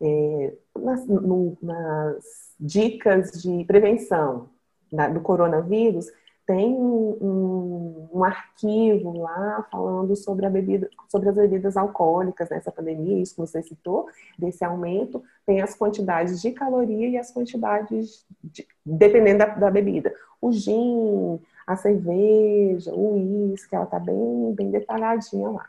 é, 0.00 0.52
nas, 0.76 1.06
no, 1.06 1.56
nas, 1.62 2.48
dicas 2.58 3.40
de 3.40 3.64
prevenção 3.66 4.48
da, 4.92 5.08
do 5.08 5.20
coronavírus, 5.20 6.06
tem 6.44 6.74
um, 6.74 8.08
um, 8.12 8.24
arquivo 8.24 9.20
lá 9.20 9.64
falando 9.70 10.16
sobre, 10.16 10.44
a 10.44 10.50
bebida, 10.50 10.90
sobre 11.08 11.28
as 11.28 11.36
bebidas 11.36 11.76
alcoólicas 11.76 12.48
nessa 12.48 12.72
pandemia, 12.72 13.22
isso 13.22 13.36
que 13.36 13.40
você 13.40 13.62
citou, 13.62 14.08
desse 14.36 14.64
aumento, 14.64 15.22
tem 15.46 15.60
as 15.60 15.76
quantidades 15.76 16.42
de 16.42 16.50
caloria 16.50 17.08
e 17.08 17.16
as 17.16 17.30
quantidades, 17.30 18.26
de, 18.42 18.66
dependendo 18.84 19.38
da, 19.38 19.46
da 19.46 19.70
bebida. 19.70 20.12
O 20.40 20.50
gin, 20.50 21.38
a 21.68 21.76
cerveja, 21.76 22.90
o 22.94 23.50
uísque, 23.50 23.76
ela 23.76 23.84
tá 23.84 23.98
bem, 23.98 24.54
bem 24.54 24.70
detalhadinha 24.70 25.50
lá. 25.50 25.66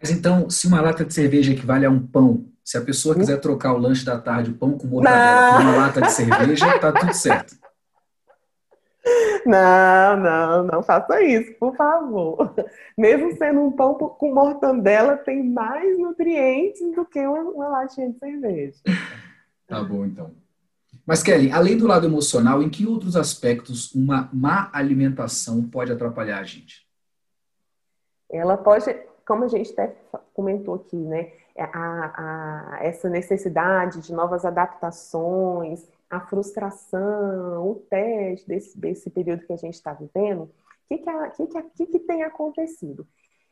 Mas 0.00 0.10
então, 0.10 0.50
se 0.50 0.66
uma 0.66 0.80
lata 0.80 1.04
de 1.04 1.14
cerveja 1.14 1.52
equivale 1.52 1.86
a 1.86 1.90
um 1.90 2.04
pão, 2.04 2.44
se 2.64 2.76
a 2.76 2.80
pessoa 2.80 3.14
quiser 3.14 3.40
trocar 3.40 3.72
o 3.72 3.78
lanche 3.78 4.04
da 4.04 4.18
tarde, 4.18 4.50
o 4.50 4.54
pão 4.54 4.76
com 4.76 4.88
mortadela, 4.88 5.52
por 5.52 5.60
uma 5.62 5.76
lata 5.76 6.02
de 6.02 6.10
cerveja, 6.10 6.76
tá 6.80 6.92
tudo 6.92 7.14
certo. 7.14 7.56
Não, 9.46 10.16
não, 10.16 10.64
não 10.64 10.82
faça 10.82 11.22
isso, 11.22 11.54
por 11.58 11.76
favor. 11.76 12.52
Mesmo 12.98 13.36
sendo 13.36 13.60
um 13.60 13.70
pão 13.70 13.94
com 13.94 14.34
mortandela, 14.34 15.16
tem 15.16 15.48
mais 15.48 15.98
nutrientes 15.98 16.94
do 16.94 17.04
que 17.04 17.20
uma, 17.20 17.42
uma 17.42 17.68
latinha 17.68 18.10
de 18.10 18.18
cerveja. 18.18 18.78
Tá 19.68 19.82
bom, 19.82 20.04
então. 20.04 20.32
Mas, 21.06 21.22
Kelly, 21.22 21.50
além 21.50 21.76
do 21.76 21.86
lado 21.86 22.06
emocional, 22.06 22.62
em 22.62 22.70
que 22.70 22.86
outros 22.86 23.16
aspectos 23.16 23.92
uma 23.94 24.30
má 24.32 24.70
alimentação 24.72 25.68
pode 25.68 25.90
atrapalhar 25.90 26.38
a 26.38 26.44
gente? 26.44 26.86
Ela 28.30 28.56
pode, 28.56 28.84
como 29.26 29.44
a 29.44 29.48
gente 29.48 29.72
até 29.72 29.96
comentou 30.32 30.74
aqui, 30.74 30.96
né? 30.96 31.32
A, 31.58 32.76
a, 32.76 32.78
essa 32.82 33.10
necessidade 33.10 34.00
de 34.00 34.12
novas 34.12 34.44
adaptações, 34.44 35.86
a 36.08 36.20
frustração, 36.20 37.68
o 37.68 37.74
teste 37.90 38.48
desse, 38.48 38.78
desse 38.78 39.10
período 39.10 39.44
que 39.44 39.52
a 39.52 39.56
gente 39.56 39.74
está 39.74 39.92
vivendo, 39.92 40.44
o 40.44 40.50
que, 40.88 40.98
que, 40.98 41.46
que, 41.46 41.62
que, 41.62 41.86
que 41.86 41.98
tem 41.98 42.22
acontecido? 42.22 43.06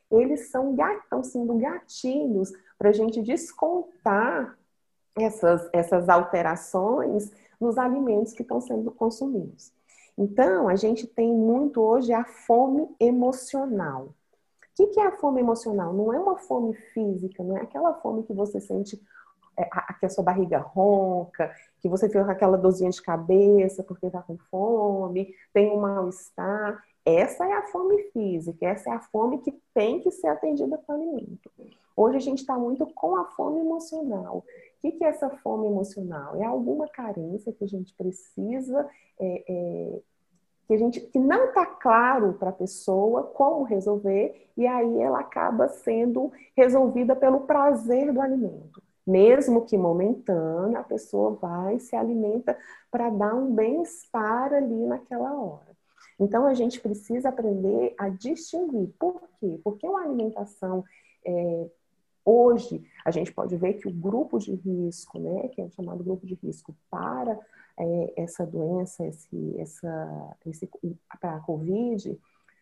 Eles 0.09 0.49
são, 0.49 0.75
estão 1.03 1.23
sendo 1.23 1.57
gatilhos 1.57 2.51
para 2.77 2.89
a 2.89 2.93
gente 2.93 3.21
descontar 3.21 4.57
essas, 5.15 5.69
essas 5.73 6.09
alterações 6.09 7.31
nos 7.61 7.77
alimentos 7.77 8.33
que 8.33 8.41
estão 8.41 8.59
sendo 8.59 8.91
consumidos. 8.91 9.71
Então, 10.17 10.67
a 10.67 10.75
gente 10.75 11.07
tem 11.07 11.31
muito 11.33 11.79
hoje 11.81 12.11
a 12.11 12.25
fome 12.25 12.89
emocional. 12.99 14.13
O 14.79 14.87
que 14.87 14.99
é 14.99 15.05
a 15.05 15.11
fome 15.11 15.39
emocional? 15.39 15.93
Não 15.93 16.11
é 16.11 16.19
uma 16.19 16.37
fome 16.37 16.73
física, 16.93 17.43
não 17.43 17.55
é 17.55 17.61
aquela 17.61 17.93
fome 17.93 18.23
que 18.23 18.33
você 18.33 18.59
sente 18.59 18.99
é, 19.57 19.65
que 19.99 20.05
a 20.05 20.09
sua 20.09 20.23
barriga 20.23 20.57
ronca, 20.57 21.53
que 21.79 21.89
você 21.89 22.07
fica 22.07 22.23
com 22.23 22.31
aquela 22.31 22.57
dorzinha 22.57 22.89
de 22.89 23.01
cabeça 23.01 23.83
porque 23.83 24.07
está 24.07 24.21
com 24.21 24.37
fome, 24.49 25.35
tem 25.53 25.71
um 25.71 25.79
mal-estar. 25.79 26.83
Essa 27.05 27.45
é 27.45 27.53
a 27.53 27.67
fome 27.67 28.01
física, 28.11 28.65
essa 28.65 28.89
é 28.89 28.93
a 28.93 28.99
fome 28.99 29.39
que 29.39 29.51
tem 29.73 29.99
que 29.99 30.11
ser 30.11 30.27
atendida 30.27 30.77
com 30.77 30.93
alimento. 30.93 31.51
Hoje 31.95 32.17
a 32.17 32.21
gente 32.21 32.39
está 32.39 32.57
muito 32.57 32.85
com 32.93 33.15
a 33.15 33.25
fome 33.25 33.59
emocional. 33.59 34.43
O 34.83 34.91
que 34.91 35.03
é 35.03 35.07
essa 35.07 35.29
fome 35.29 35.67
emocional? 35.67 36.35
É 36.41 36.45
alguma 36.45 36.87
carência 36.87 37.53
que 37.53 37.63
a 37.63 37.67
gente 37.67 37.93
precisa, 37.93 38.89
é, 39.19 39.43
é, 39.47 39.99
que 40.67 40.73
a 40.73 40.77
gente 40.77 40.99
que 40.99 41.19
não 41.19 41.45
está 41.45 41.65
claro 41.65 42.33
para 42.33 42.49
a 42.49 42.53
pessoa 42.53 43.23
como 43.23 43.63
resolver, 43.63 44.49
e 44.57 44.65
aí 44.65 45.01
ela 45.01 45.19
acaba 45.19 45.67
sendo 45.67 46.31
resolvida 46.55 47.15
pelo 47.15 47.41
prazer 47.41 48.11
do 48.11 48.21
alimento. 48.21 48.81
Mesmo 49.05 49.65
que 49.65 49.77
momentâneo, 49.77 50.79
a 50.79 50.83
pessoa 50.83 51.31
vai 51.31 51.79
se 51.79 51.95
alimenta 51.95 52.57
para 52.89 53.09
dar 53.09 53.35
um 53.35 53.53
bem-estar 53.53 54.53
ali 54.53 54.85
naquela 54.85 55.33
hora. 55.33 55.71
Então 56.19 56.45
a 56.45 56.53
gente 56.53 56.79
precisa 56.79 57.29
aprender 57.29 57.93
a 57.97 58.09
distinguir. 58.09 58.93
Por 58.99 59.21
quê? 59.39 59.59
Porque 59.63 59.87
uma 59.87 60.03
alimentação 60.03 60.83
é, 61.25 61.69
Hoje, 62.23 62.83
a 63.03 63.11
gente 63.11 63.33
pode 63.33 63.55
ver 63.57 63.73
que 63.73 63.87
o 63.87 63.91
grupo 63.91 64.37
de 64.37 64.53
risco, 64.53 65.19
né, 65.19 65.47
que 65.49 65.61
é 65.61 65.69
chamado 65.69 66.03
grupo 66.03 66.25
de 66.25 66.35
risco 66.35 66.75
para 66.89 67.39
é, 67.77 68.13
essa 68.15 68.45
doença, 68.45 69.05
esse, 69.05 69.55
essa, 69.59 70.37
esse, 70.45 70.69
para 71.19 71.37
a 71.37 71.39
Covid, 71.39 72.19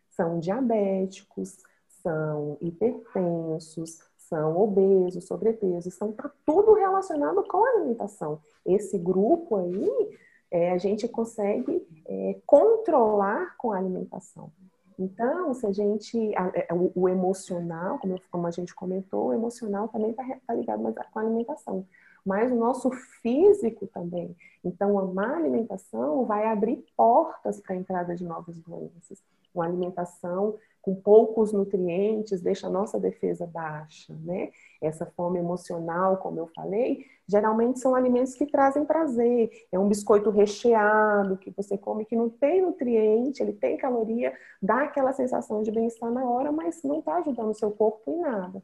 são 0.09 0.39
diabéticos, 0.39 1.57
são 2.01 2.57
hipertensos, 2.61 3.99
são 4.17 4.55
obesos, 4.57 5.25
sobrepesos, 5.25 5.93
são 5.95 6.11
tá 6.11 6.31
tudo 6.45 6.73
relacionado 6.73 7.43
com 7.43 7.65
a 7.65 7.69
alimentação. 7.69 8.39
Esse 8.65 8.97
grupo 8.97 9.57
aí 9.57 10.17
é, 10.51 10.71
a 10.71 10.77
gente 10.77 11.07
consegue 11.07 11.85
é, 12.05 12.39
controlar 12.45 13.57
com 13.57 13.71
a 13.71 13.77
alimentação. 13.77 14.51
Então, 14.99 15.53
se 15.53 15.65
a 15.65 15.71
gente. 15.71 16.35
A, 16.35 16.51
é, 16.53 16.67
o, 16.73 16.91
o, 16.93 17.07
emocional, 17.07 17.97
como, 17.99 18.21
como, 18.29 18.45
a 18.45 18.51
gente 18.51 18.75
comentou, 18.75 19.27
o 19.27 19.33
emocional 19.33 19.87
também 19.87 20.11
está 20.11 20.23
tá 20.45 20.53
ligado 20.53 20.83
com 20.83 21.19
a 21.19 21.21
alimentação. 21.21 21.87
Mas 22.25 22.51
o 22.51 22.55
nosso 22.55 22.91
físico 23.21 23.87
também. 23.87 24.35
Então, 24.63 24.99
a 24.99 25.05
má 25.05 25.37
alimentação 25.37 26.25
vai 26.25 26.45
abrir 26.47 26.83
portas 26.97 27.61
para 27.61 27.75
a 27.75 27.77
entrada 27.77 28.13
de 28.13 28.25
novas 28.25 28.59
doenças. 28.59 29.23
Uma 29.55 29.65
alimentação 29.65 30.57
com 30.81 30.93
poucos 30.93 31.53
nutrientes 31.53 32.41
deixa 32.41 32.67
a 32.67 32.69
nossa 32.69 32.99
defesa 32.99 33.47
baixa, 33.47 34.13
né? 34.25 34.51
Essa 34.81 35.05
fome 35.05 35.39
emocional, 35.39 36.17
como 36.17 36.39
eu 36.39 36.47
falei, 36.47 37.05
geralmente 37.29 37.79
são 37.79 37.93
alimentos 37.93 38.33
que 38.33 38.47
trazem 38.47 38.83
prazer. 38.83 39.51
É 39.71 39.77
um 39.77 39.87
biscoito 39.87 40.31
recheado 40.31 41.37
que 41.37 41.51
você 41.51 41.77
come 41.77 42.03
que 42.03 42.15
não 42.15 42.27
tem 42.27 42.63
nutriente, 42.63 43.43
ele 43.43 43.53
tem 43.53 43.77
caloria, 43.77 44.33
dá 44.59 44.81
aquela 44.81 45.13
sensação 45.13 45.61
de 45.61 45.71
bem-estar 45.71 46.11
na 46.11 46.25
hora, 46.27 46.51
mas 46.51 46.81
não 46.83 46.99
está 46.99 47.17
ajudando 47.17 47.51
o 47.51 47.53
seu 47.53 47.69
corpo 47.69 48.01
em 48.09 48.19
nada. 48.19 48.63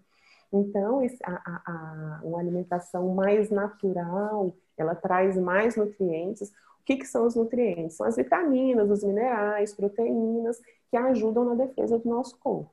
Então, 0.52 1.00
a, 1.24 1.32
a, 1.32 1.62
a, 1.68 2.22
uma 2.24 2.40
alimentação 2.40 3.14
mais 3.14 3.52
natural, 3.52 4.58
ela 4.76 4.96
traz 4.96 5.38
mais 5.38 5.76
nutrientes. 5.76 6.50
O 6.50 6.86
que, 6.86 6.98
que 6.98 7.06
são 7.06 7.28
os 7.28 7.36
nutrientes? 7.36 7.98
São 7.98 8.08
as 8.08 8.16
vitaminas, 8.16 8.90
os 8.90 9.04
minerais, 9.04 9.76
proteínas, 9.76 10.60
que 10.90 10.98
ajudam 10.98 11.46
na 11.46 11.54
defesa 11.54 12.00
do 12.00 12.10
nosso 12.10 12.40
corpo. 12.40 12.72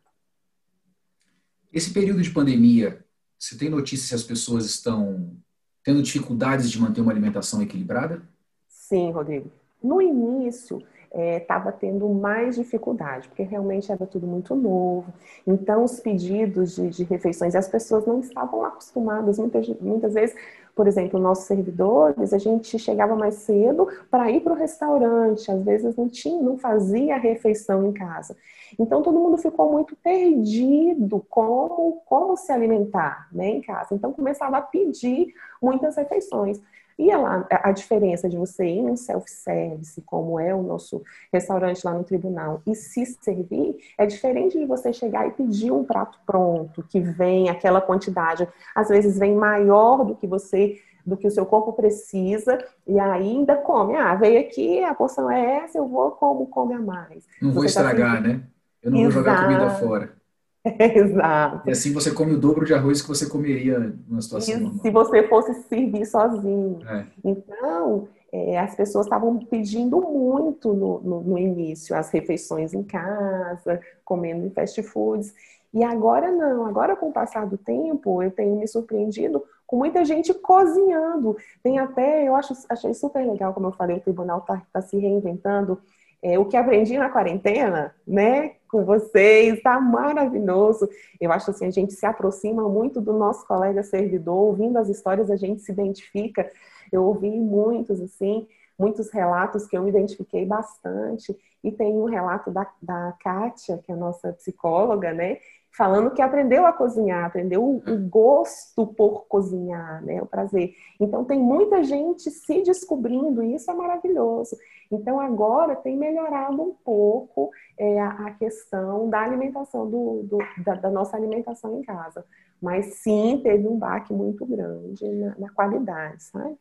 Esse 1.70 1.92
período 1.92 2.22
de 2.22 2.30
pandemia, 2.30 3.04
você 3.38 3.58
tem 3.58 3.68
notícia 3.68 4.06
se 4.08 4.14
as 4.14 4.22
pessoas 4.22 4.64
estão 4.64 5.36
tendo 5.82 6.02
dificuldades 6.02 6.70
de 6.70 6.80
manter 6.80 7.00
uma 7.00 7.12
alimentação 7.12 7.62
equilibrada? 7.62 8.22
Sim, 8.68 9.10
Rodrigo. 9.10 9.50
No 9.82 10.00
início, 10.00 10.82
estava 11.14 11.68
é, 11.68 11.72
tendo 11.72 12.08
mais 12.08 12.56
dificuldade, 12.56 13.28
porque 13.28 13.42
realmente 13.42 13.92
era 13.92 14.06
tudo 14.06 14.26
muito 14.26 14.54
novo. 14.54 15.12
Então, 15.46 15.84
os 15.84 16.00
pedidos 16.00 16.76
de, 16.76 16.88
de 16.88 17.04
refeições, 17.04 17.54
as 17.54 17.68
pessoas 17.68 18.06
não 18.06 18.20
estavam 18.20 18.64
acostumadas. 18.64 19.38
Muitas, 19.38 19.68
muitas 19.80 20.14
vezes, 20.14 20.34
por 20.74 20.86
exemplo, 20.86 21.20
nossos 21.20 21.44
servidores, 21.44 22.32
a 22.32 22.38
gente 22.38 22.78
chegava 22.78 23.14
mais 23.14 23.34
cedo 23.34 23.86
para 24.10 24.30
ir 24.30 24.40
para 24.40 24.54
o 24.54 24.56
restaurante, 24.56 25.50
às 25.50 25.62
vezes 25.62 25.94
não 25.96 26.08
tinha, 26.08 26.40
não 26.40 26.56
fazia 26.56 27.16
a 27.16 27.18
refeição 27.18 27.86
em 27.86 27.92
casa. 27.92 28.34
Então, 28.78 29.02
todo 29.02 29.20
mundo 29.20 29.36
ficou 29.36 29.70
muito 29.70 29.94
perdido 29.96 31.24
como, 31.28 32.02
como 32.06 32.38
se 32.38 32.50
alimentar 32.50 33.28
né, 33.30 33.48
em 33.48 33.60
casa. 33.60 33.94
Então, 33.94 34.14
começava 34.14 34.56
a 34.56 34.62
pedir 34.62 35.34
muitas 35.60 35.96
refeições. 35.96 36.58
E 36.98 37.10
a, 37.10 37.46
a 37.50 37.72
diferença 37.72 38.28
de 38.28 38.36
você 38.36 38.66
ir 38.66 38.82
num 38.82 38.96
self-service, 38.96 40.00
como 40.02 40.38
é 40.38 40.54
o 40.54 40.62
nosso 40.62 41.02
restaurante 41.32 41.84
lá 41.84 41.92
no 41.92 42.04
tribunal, 42.04 42.62
e 42.66 42.74
se 42.74 43.04
servir, 43.06 43.76
é 43.98 44.06
diferente 44.06 44.58
de 44.58 44.66
você 44.66 44.92
chegar 44.92 45.26
e 45.26 45.32
pedir 45.32 45.70
um 45.70 45.84
prato 45.84 46.18
pronto, 46.26 46.82
que 46.82 47.00
vem 47.00 47.48
aquela 47.48 47.80
quantidade, 47.80 48.46
às 48.74 48.88
vezes 48.88 49.18
vem 49.18 49.34
maior 49.34 50.04
do 50.04 50.14
que 50.14 50.26
você 50.26 50.80
do 51.04 51.16
que 51.16 51.26
o 51.26 51.30
seu 51.32 51.44
corpo 51.44 51.72
precisa 51.72 52.64
e 52.86 52.98
ainda 52.98 53.56
come. 53.56 53.96
Ah, 53.96 54.14
veio 54.14 54.40
aqui, 54.40 54.84
a 54.84 54.94
porção 54.94 55.28
é 55.28 55.64
essa, 55.64 55.78
eu 55.78 55.88
vou 55.88 56.12
como 56.12 56.46
come 56.46 56.74
a 56.74 56.78
mais. 56.78 57.26
Não 57.40 57.52
vou 57.52 57.64
você 57.64 57.74
tá 57.74 57.80
estragar, 57.80 58.22
tá 58.22 58.28
né? 58.28 58.42
Eu 58.80 58.92
não 58.92 59.00
Exato. 59.00 59.12
vou 59.14 59.24
jogar 59.24 59.44
comida 59.44 59.70
fora. 59.70 60.21
Exato. 60.78 61.68
E 61.68 61.72
assim 61.72 61.92
você 61.92 62.12
come 62.12 62.34
o 62.34 62.38
dobro 62.38 62.64
de 62.64 62.72
arroz 62.72 63.02
que 63.02 63.08
você 63.08 63.28
comeria 63.28 63.78
numa 64.08 64.22
situação 64.22 64.72
e 64.76 64.78
Se 64.80 64.90
você 64.90 65.26
fosse 65.28 65.54
servir 65.64 66.06
sozinho. 66.06 66.78
É. 66.86 67.04
Então, 67.24 68.08
é, 68.32 68.58
as 68.58 68.74
pessoas 68.74 69.06
estavam 69.06 69.38
pedindo 69.38 70.00
muito 70.00 70.72
no, 70.72 71.00
no, 71.00 71.20
no, 71.20 71.38
início 71.38 71.94
as 71.94 72.10
refeições 72.10 72.72
em 72.72 72.82
casa, 72.82 73.80
comendo 74.04 74.46
em 74.46 74.50
fast 74.50 74.82
foods. 74.82 75.34
E 75.74 75.82
agora 75.82 76.30
não, 76.30 76.66
agora 76.66 76.96
com 76.96 77.08
o 77.08 77.12
passar 77.12 77.46
do 77.46 77.58
tempo, 77.58 78.22
eu 78.22 78.30
tenho 78.30 78.56
me 78.56 78.66
surpreendido 78.66 79.42
com 79.66 79.76
muita 79.76 80.04
gente 80.04 80.32
cozinhando. 80.34 81.36
Tem 81.62 81.78
até, 81.78 82.28
eu 82.28 82.36
acho, 82.36 82.54
achei 82.68 82.94
super 82.94 83.26
legal, 83.26 83.52
como 83.52 83.68
eu 83.68 83.72
falei, 83.72 83.96
o 83.96 84.00
tribunal 84.00 84.38
está 84.38 84.62
tá 84.72 84.82
se 84.82 84.96
reinventando. 84.98 85.78
É, 86.22 86.38
o 86.38 86.44
que 86.44 86.56
aprendi 86.56 86.96
na 86.96 87.10
quarentena, 87.10 87.94
né, 88.06 88.52
com 88.72 88.86
vocês, 88.86 89.62
tá 89.62 89.78
maravilhoso. 89.78 90.88
Eu 91.20 91.30
acho 91.30 91.50
assim, 91.50 91.66
a 91.66 91.70
gente 91.70 91.92
se 91.92 92.06
aproxima 92.06 92.66
muito 92.66 93.02
do 93.02 93.12
nosso 93.12 93.46
colega 93.46 93.82
servidor, 93.82 94.34
ouvindo 94.34 94.78
as 94.78 94.88
histórias 94.88 95.30
a 95.30 95.36
gente 95.36 95.60
se 95.60 95.70
identifica. 95.70 96.50
Eu 96.90 97.04
ouvi 97.04 97.30
muitos, 97.30 98.00
assim, 98.00 98.48
muitos 98.78 99.10
relatos 99.10 99.66
que 99.66 99.76
eu 99.76 99.82
me 99.82 99.90
identifiquei 99.90 100.46
bastante. 100.46 101.36
E 101.62 101.70
tem 101.70 101.92
um 101.92 102.06
relato 102.06 102.50
da, 102.50 102.66
da 102.80 103.12
Kátia, 103.20 103.76
que 103.84 103.92
é 103.92 103.94
a 103.94 103.98
nossa 103.98 104.32
psicóloga, 104.32 105.12
né, 105.12 105.36
falando 105.76 106.10
que 106.10 106.20
aprendeu 106.20 106.66
a 106.66 106.72
cozinhar, 106.72 107.24
aprendeu 107.24 107.64
o, 107.64 107.98
gosto 108.08 108.86
por 108.86 109.26
cozinhar, 109.26 110.04
né, 110.04 110.20
o 110.20 110.26
prazer. 110.26 110.74
Então 111.00 111.24
tem 111.24 111.40
muita 111.40 111.82
gente 111.82 112.30
se 112.30 112.62
descobrindo 112.62 113.42
e 113.42 113.54
isso 113.54 113.70
é 113.70 113.74
maravilhoso. 113.74 114.56
Então 114.90 115.18
agora 115.18 115.74
tem 115.74 115.96
melhorado 115.96 116.60
um 116.60 116.74
pouco 116.84 117.50
é, 117.78 118.00
a, 118.00 118.30
questão 118.38 119.08
da 119.08 119.20
alimentação 119.20 119.88
do, 119.88 120.22
do 120.24 120.38
da, 120.62 120.74
da, 120.74 120.90
nossa 120.90 121.16
alimentação 121.16 121.78
em 121.78 121.82
casa, 121.82 122.24
mas 122.60 122.96
sim 122.96 123.40
teve 123.42 123.66
um 123.66 123.78
baque 123.78 124.12
muito 124.12 124.44
grande 124.44 125.08
na, 125.08 125.38
na 125.38 125.50
qualidade, 125.50 126.22
sabe? 126.24 126.54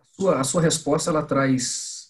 A 0.00 0.20
sua, 0.20 0.40
a 0.40 0.44
sua 0.44 0.62
resposta 0.62 1.10
ela 1.10 1.22
traz 1.22 2.08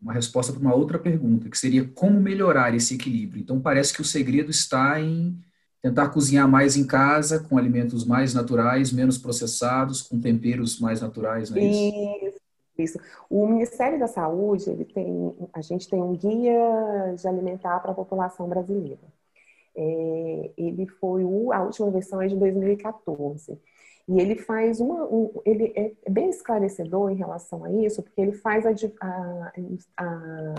uma 0.00 0.12
resposta 0.12 0.52
para 0.52 0.62
uma 0.62 0.74
outra 0.74 0.98
pergunta, 0.98 1.50
que 1.50 1.58
seria 1.58 1.86
como 1.86 2.20
melhorar 2.20 2.72
esse 2.74 2.94
equilíbrio. 2.94 3.42
Então 3.42 3.60
parece 3.60 3.92
que 3.92 4.00
o 4.00 4.04
segredo 4.04 4.50
está 4.50 4.98
em 5.00 5.36
tentar 5.82 6.08
cozinhar 6.08 6.48
mais 6.48 6.76
em 6.76 6.86
casa, 6.86 7.40
com 7.40 7.56
alimentos 7.56 8.04
mais 8.04 8.34
naturais, 8.34 8.92
menos 8.92 9.18
processados, 9.18 10.02
com 10.02 10.20
temperos 10.20 10.80
mais 10.80 11.00
naturais, 11.00 11.50
não 11.50 11.58
é 11.58 11.64
isso? 11.64 12.38
Isso. 12.78 12.98
O 13.28 13.46
Ministério 13.46 13.98
da 13.98 14.06
Saúde, 14.06 14.70
ele 14.70 14.84
tem, 14.84 15.34
a 15.52 15.60
gente 15.60 15.88
tem 15.88 16.00
um 16.00 16.16
guia 16.16 17.14
de 17.16 17.26
alimentar 17.26 17.80
para 17.80 17.90
a 17.90 17.94
população 17.94 18.48
brasileira. 18.48 19.00
É, 19.76 20.50
ele 20.56 20.86
foi 20.86 21.24
o, 21.24 21.52
a 21.52 21.62
última 21.62 21.90
versão 21.90 22.22
é 22.22 22.28
de 22.28 22.36
2014. 22.36 23.58
E 24.08 24.20
ele 24.20 24.36
faz 24.36 24.80
uma, 24.80 25.04
um, 25.04 25.30
ele 25.44 25.72
é 25.76 26.10
bem 26.10 26.30
esclarecedor 26.30 27.10
em 27.10 27.16
relação 27.16 27.64
a 27.64 27.72
isso, 27.72 28.02
porque 28.02 28.20
ele 28.20 28.32
faz 28.32 28.64
a, 28.64 28.70
a, 29.00 29.52
a 29.96 30.54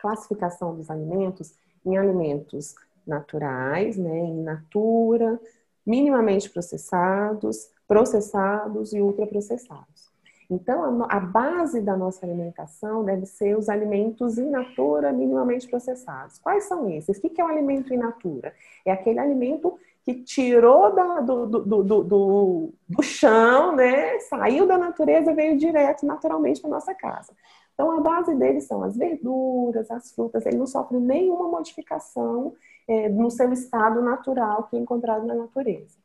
classificação 0.00 0.74
dos 0.74 0.90
alimentos 0.90 1.54
em 1.84 1.96
alimentos 1.96 2.74
naturais, 3.08 3.96
né, 3.96 4.18
in 4.18 4.42
natura, 4.42 5.40
minimamente 5.86 6.50
processados, 6.50 7.70
processados 7.86 8.92
e 8.92 9.00
ultraprocessados. 9.00 10.08
Então, 10.50 11.06
a, 11.10 11.20
base 11.20 11.80
da 11.80 11.94
nossa 11.94 12.24
alimentação 12.24 13.04
deve 13.04 13.26
ser 13.26 13.56
os 13.56 13.68
alimentos 13.68 14.38
in 14.38 14.48
natura, 14.48 15.12
minimamente 15.12 15.68
processados. 15.68 16.38
Quais 16.38 16.64
são 16.64 16.88
esses? 16.88 17.18
O 17.18 17.20
que 17.20 17.38
é 17.38 17.44
o 17.44 17.48
alimento 17.48 17.92
in 17.92 17.98
natura? 17.98 18.54
É 18.84 18.90
aquele 18.90 19.18
alimento 19.18 19.78
que 20.02 20.14
tirou 20.14 20.94
da, 20.94 21.20
do, 21.20 21.46
do, 21.46 21.82
do, 21.82 22.72
do, 22.88 23.02
chão, 23.02 23.76
né? 23.76 24.18
saiu 24.20 24.66
da 24.66 24.78
natureza, 24.78 25.34
veio 25.34 25.58
direto, 25.58 26.06
naturalmente, 26.06 26.62
para 26.62 26.70
nossa 26.70 26.94
casa. 26.94 27.30
Então, 27.74 27.90
a 27.90 28.00
base 28.00 28.34
deles 28.34 28.64
são 28.64 28.82
as 28.82 28.96
verduras, 28.96 29.90
as 29.90 30.10
frutas, 30.12 30.46
ele 30.46 30.56
não 30.56 30.66
sofre 30.66 30.98
nenhuma 30.98 31.48
modificação 31.48 32.54
é, 32.88 33.08
no 33.08 33.30
seu 33.30 33.52
estado 33.52 34.00
natural 34.00 34.64
que 34.64 34.76
é 34.76 34.80
encontrado 34.80 35.26
na 35.26 35.34
natureza. 35.34 35.96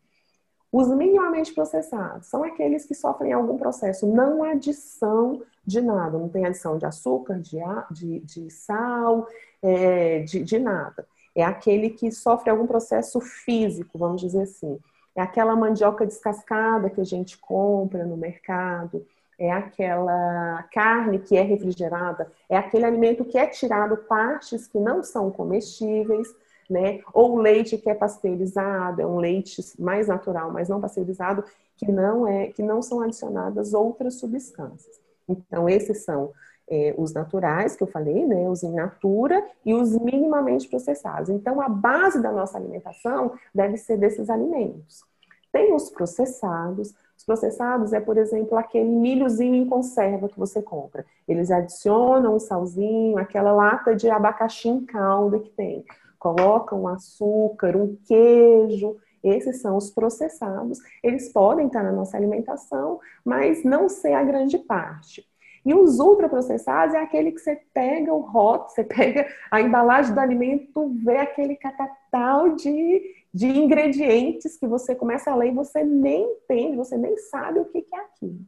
Os 0.71 0.87
minimamente 0.89 1.53
processados 1.53 2.27
são 2.27 2.43
aqueles 2.43 2.83
que 2.85 2.95
sofrem 2.95 3.31
algum 3.31 3.57
processo, 3.57 4.07
não 4.07 4.43
adição 4.43 5.41
de 5.63 5.79
nada, 5.79 6.17
não 6.17 6.27
tem 6.27 6.45
adição 6.45 6.77
de 6.77 6.85
açúcar, 6.85 7.39
de, 7.39 7.59
de, 7.91 8.19
de 8.21 8.49
sal, 8.49 9.27
é, 9.61 10.21
de, 10.21 10.43
de 10.43 10.57
nada. 10.57 11.07
É 11.35 11.43
aquele 11.43 11.91
que 11.91 12.11
sofre 12.11 12.49
algum 12.49 12.67
processo 12.67 13.21
físico, 13.21 13.97
vamos 13.97 14.19
dizer 14.19 14.41
assim. 14.41 14.79
É 15.15 15.21
aquela 15.21 15.55
mandioca 15.55 16.05
descascada 16.05 16.89
que 16.89 16.99
a 16.99 17.05
gente 17.05 17.37
compra 17.37 18.03
no 18.03 18.17
mercado, 18.17 19.05
é 19.37 19.51
aquela 19.51 20.63
carne 20.71 21.19
que 21.19 21.37
é 21.37 21.41
refrigerada, 21.41 22.31
é 22.49 22.57
aquele 22.57 22.85
alimento 22.85 23.25
que 23.25 23.37
é 23.37 23.45
tirado 23.45 23.97
partes 23.97 24.67
que 24.67 24.79
não 24.79 25.03
são 25.03 25.29
comestíveis, 25.29 26.27
né? 26.73 26.99
Ou 27.13 27.37
leite 27.37 27.77
que 27.77 27.89
é 27.89 27.93
pasteurizado, 27.93 29.01
é 29.01 29.05
um 29.05 29.17
leite 29.17 29.61
mais 29.79 30.07
natural, 30.07 30.51
mas 30.51 30.67
não 30.67 30.81
pasteurizado, 30.81 31.43
que 31.77 31.91
não 31.91 32.27
é, 32.27 32.47
que 32.47 32.63
não 32.63 32.81
são 32.81 33.01
adicionadas 33.01 33.73
outras 33.73 34.15
substâncias. 34.15 34.99
Então 35.29 35.69
esses 35.69 36.03
são 36.03 36.31
é, 36.67 36.95
os 36.97 37.13
naturais 37.13 37.75
que 37.75 37.83
eu 37.83 37.87
falei, 37.87 38.25
né? 38.25 38.49
Os 38.49 38.63
in 38.63 38.73
natura 38.73 39.45
e 39.63 39.73
os 39.73 39.95
minimamente 39.97 40.67
processados. 40.67 41.29
Então 41.29 41.61
a 41.61 41.69
base 41.69 42.21
da 42.21 42.31
nossa 42.31 42.57
alimentação 42.57 43.33
deve 43.53 43.77
ser 43.77 43.97
desses 43.97 44.29
alimentos. 44.29 45.03
Tem 45.51 45.73
os 45.73 45.89
processados, 45.91 46.95
Os 47.15 47.23
processados 47.23 47.93
é, 47.93 47.99
por 48.01 48.17
exemplo, 48.17 48.57
aquele 48.57 48.89
milhozinho 48.89 49.55
em 49.55 49.65
conserva 49.65 50.27
que 50.27 50.37
você 50.37 50.61
compra. 50.61 51.05
Eles 51.27 51.51
adicionam 51.51 52.35
um 52.35 52.39
salzinho, 52.39 53.17
aquela 53.17 53.51
lata 53.53 53.95
de 53.95 54.09
abacaxi 54.09 54.67
em 54.67 54.83
calda 54.83 55.39
que 55.39 55.51
tem. 55.51 55.85
Colocam 56.23 56.83
um 56.83 56.87
açúcar, 56.87 57.75
um 57.75 57.97
queijo. 58.07 58.95
Esses 59.21 59.59
são 59.61 59.75
os 59.75 59.91
processados. 59.91 60.79
Eles 61.03 61.33
podem 61.33 61.67
estar 61.67 61.83
na 61.83 61.91
nossa 61.91 62.15
alimentação, 62.15 63.01
mas 63.25 63.65
não 63.65 63.89
ser 63.89 64.13
a 64.13 64.23
grande 64.23 64.57
parte. 64.57 65.27
E 65.65 65.73
os 65.73 65.99
ultraprocessados 65.99 66.95
é 66.95 66.99
aquele 66.99 67.33
que 67.33 67.39
você 67.39 67.59
pega 67.73 68.13
o 68.13 68.21
rótulo, 68.21 68.69
você 68.69 68.85
pega 68.85 69.27
a 69.51 69.59
embalagem 69.59 70.13
do 70.13 70.19
alimento, 70.19 70.93
vê 71.03 71.17
aquele 71.17 71.57
catatal 71.57 72.55
de, 72.55 73.01
de 73.33 73.47
ingredientes 73.47 74.55
que 74.55 74.65
você 74.65 74.95
começa 74.95 75.29
a 75.29 75.35
ler 75.35 75.49
e 75.49 75.55
você 75.55 75.83
nem 75.83 76.23
entende, 76.23 76.77
você 76.77 76.97
nem 76.97 77.17
sabe 77.17 77.59
o 77.59 77.65
que 77.65 77.85
é 77.93 77.97
aquilo. 77.97 78.39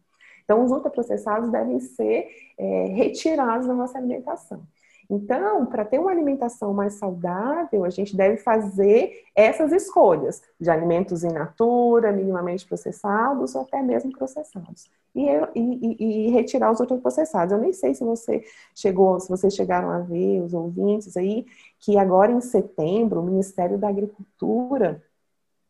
Então, 0.45 0.63
os 0.63 0.71
ultraprocessados 0.71 1.51
devem 1.51 1.81
ser 1.81 2.29
é, 2.57 2.85
retirados 2.85 3.67
da 3.67 3.73
nossa 3.73 3.97
alimentação. 3.97 4.65
Então, 5.09 5.65
para 5.65 5.85
ter 5.85 5.99
uma 5.99 6.11
alimentação 6.11 6.73
mais 6.73 6.93
saudável, 6.95 7.83
a 7.83 7.89
gente 7.89 8.15
deve 8.15 8.37
fazer 8.37 9.23
essas 9.35 9.71
escolhas 9.71 10.41
de 10.59 10.69
alimentos 10.69 11.23
in 11.23 11.31
natura, 11.31 12.11
minimamente 12.11 12.65
processados 12.65 13.53
ou 13.53 13.61
até 13.61 13.81
mesmo 13.81 14.11
processados. 14.11 14.89
E, 15.13 15.27
e, 15.55 16.27
e 16.27 16.29
retirar 16.29 16.71
os 16.71 16.79
outros 16.79 16.99
processados. 16.99 17.53
Eu 17.53 17.59
nem 17.59 17.71
sei 17.71 17.93
se 17.93 18.03
você 18.03 18.43
chegou, 18.73 19.19
se 19.19 19.29
vocês 19.29 19.53
chegaram 19.53 19.89
a 19.89 19.99
ver, 19.99 20.41
os 20.41 20.53
ouvintes 20.53 21.15
aí, 21.15 21.45
que 21.79 21.97
agora 21.97 22.31
em 22.31 22.41
setembro 22.41 23.21
o 23.21 23.23
Ministério 23.23 23.77
da 23.77 23.87
Agricultura 23.87 25.01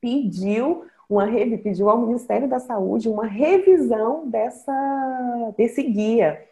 pediu 0.02 0.86
uma 1.08 1.28
pediu 1.62 1.90
ao 1.90 2.00
Ministério 2.00 2.48
da 2.48 2.60
Saúde 2.60 3.08
uma 3.08 3.26
revisão 3.26 4.28
dessa, 4.28 5.54
desse 5.56 5.84
guia 5.84 6.44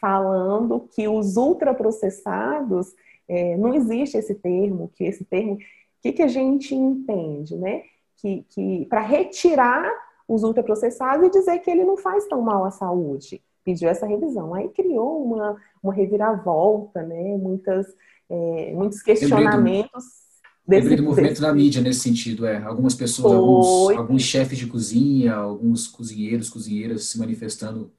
falando 0.00 0.88
que 0.94 1.08
os 1.08 1.36
ultraprocessados, 1.36 2.94
é, 3.28 3.56
não 3.56 3.74
existe 3.74 4.16
esse 4.16 4.34
termo, 4.34 4.90
que 4.94 5.04
esse 5.04 5.24
termo, 5.24 5.54
o 5.54 5.58
que, 6.02 6.12
que 6.12 6.22
a 6.22 6.28
gente 6.28 6.74
entende, 6.74 7.56
né? 7.56 7.82
Que, 8.16 8.44
que 8.48 8.86
para 8.86 9.00
retirar 9.00 9.90
os 10.28 10.42
ultraprocessados 10.42 11.26
e 11.26 11.30
dizer 11.30 11.58
que 11.58 11.70
ele 11.70 11.84
não 11.84 11.96
faz 11.96 12.26
tão 12.26 12.40
mal 12.40 12.64
à 12.64 12.70
saúde. 12.70 13.42
Pediu 13.64 13.88
essa 13.88 14.06
revisão. 14.06 14.54
Aí 14.54 14.68
criou 14.68 15.24
uma, 15.24 15.56
uma 15.82 15.92
reviravolta, 15.92 17.02
né? 17.02 17.36
Muitas, 17.36 17.86
é, 18.28 18.72
muitos 18.74 19.02
questionamentos. 19.02 20.26
Desse, 20.66 20.96
do 20.96 21.04
movimento 21.04 21.30
desse... 21.30 21.42
da 21.42 21.54
mídia 21.54 21.80
nesse 21.80 22.00
sentido, 22.00 22.44
é. 22.44 22.60
Algumas 22.62 22.94
pessoas, 22.94 23.34
alguns, 23.34 23.96
alguns 23.96 24.22
chefes 24.22 24.58
de 24.58 24.66
cozinha, 24.66 25.34
alguns 25.34 25.86
cozinheiros, 25.86 26.50
cozinheiras 26.50 27.04
se 27.04 27.18
manifestando 27.18 27.92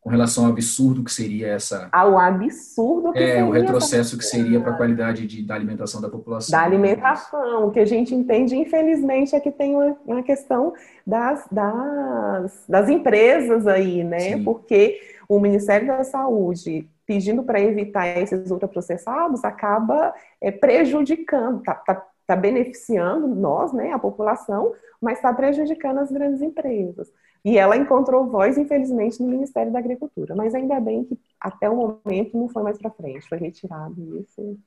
com 0.00 0.10
relação 0.10 0.46
ao 0.46 0.52
absurdo 0.52 1.02
que 1.02 1.12
seria 1.12 1.48
essa. 1.48 1.88
Ao 1.92 2.18
absurdo 2.18 3.12
que 3.12 3.18
é, 3.18 3.26
seria. 3.26 3.46
o 3.46 3.50
retrocesso 3.50 4.16
que 4.16 4.24
seria 4.24 4.60
para 4.60 4.72
a 4.72 4.76
qualidade 4.76 5.26
de, 5.26 5.42
da 5.42 5.54
alimentação 5.54 6.00
da 6.00 6.08
população. 6.08 6.58
Da 6.58 6.64
alimentação. 6.64 7.66
O 7.66 7.70
que 7.70 7.80
a 7.80 7.84
gente 7.84 8.14
entende, 8.14 8.56
infelizmente, 8.56 9.34
é 9.34 9.40
que 9.40 9.50
tem 9.50 9.74
uma, 9.74 9.96
uma 10.06 10.22
questão 10.22 10.72
das, 11.06 11.46
das, 11.50 12.64
das 12.68 12.88
empresas 12.88 13.66
aí, 13.66 14.04
né? 14.04 14.20
Sim. 14.20 14.44
Porque 14.44 15.00
o 15.28 15.38
Ministério 15.38 15.86
da 15.86 16.04
Saúde 16.04 16.88
pedindo 17.04 17.42
para 17.42 17.58
evitar 17.58 18.06
esses 18.18 18.50
ultraprocessados 18.50 19.42
acaba 19.42 20.14
é, 20.42 20.50
prejudicando, 20.50 21.62
tá, 21.62 21.74
tá, 21.74 22.06
tá 22.26 22.36
beneficiando 22.36 23.26
nós, 23.26 23.72
né, 23.72 23.92
a 23.92 23.98
população, 23.98 24.74
mas 25.00 25.16
está 25.16 25.32
prejudicando 25.32 25.98
as 25.98 26.12
grandes 26.12 26.42
empresas. 26.42 27.10
E 27.44 27.56
ela 27.56 27.76
encontrou 27.76 28.28
voz, 28.28 28.58
infelizmente, 28.58 29.22
no 29.22 29.28
Ministério 29.28 29.72
da 29.72 29.78
Agricultura. 29.78 30.34
Mas 30.34 30.54
ainda 30.54 30.80
bem 30.80 31.04
que 31.04 31.18
até 31.40 31.68
o 31.68 31.76
momento 31.76 32.36
não 32.36 32.48
foi 32.48 32.62
mais 32.62 32.78
para 32.78 32.90
frente, 32.90 33.28
foi 33.28 33.38
retirado 33.38 34.18
isso. 34.18 34.58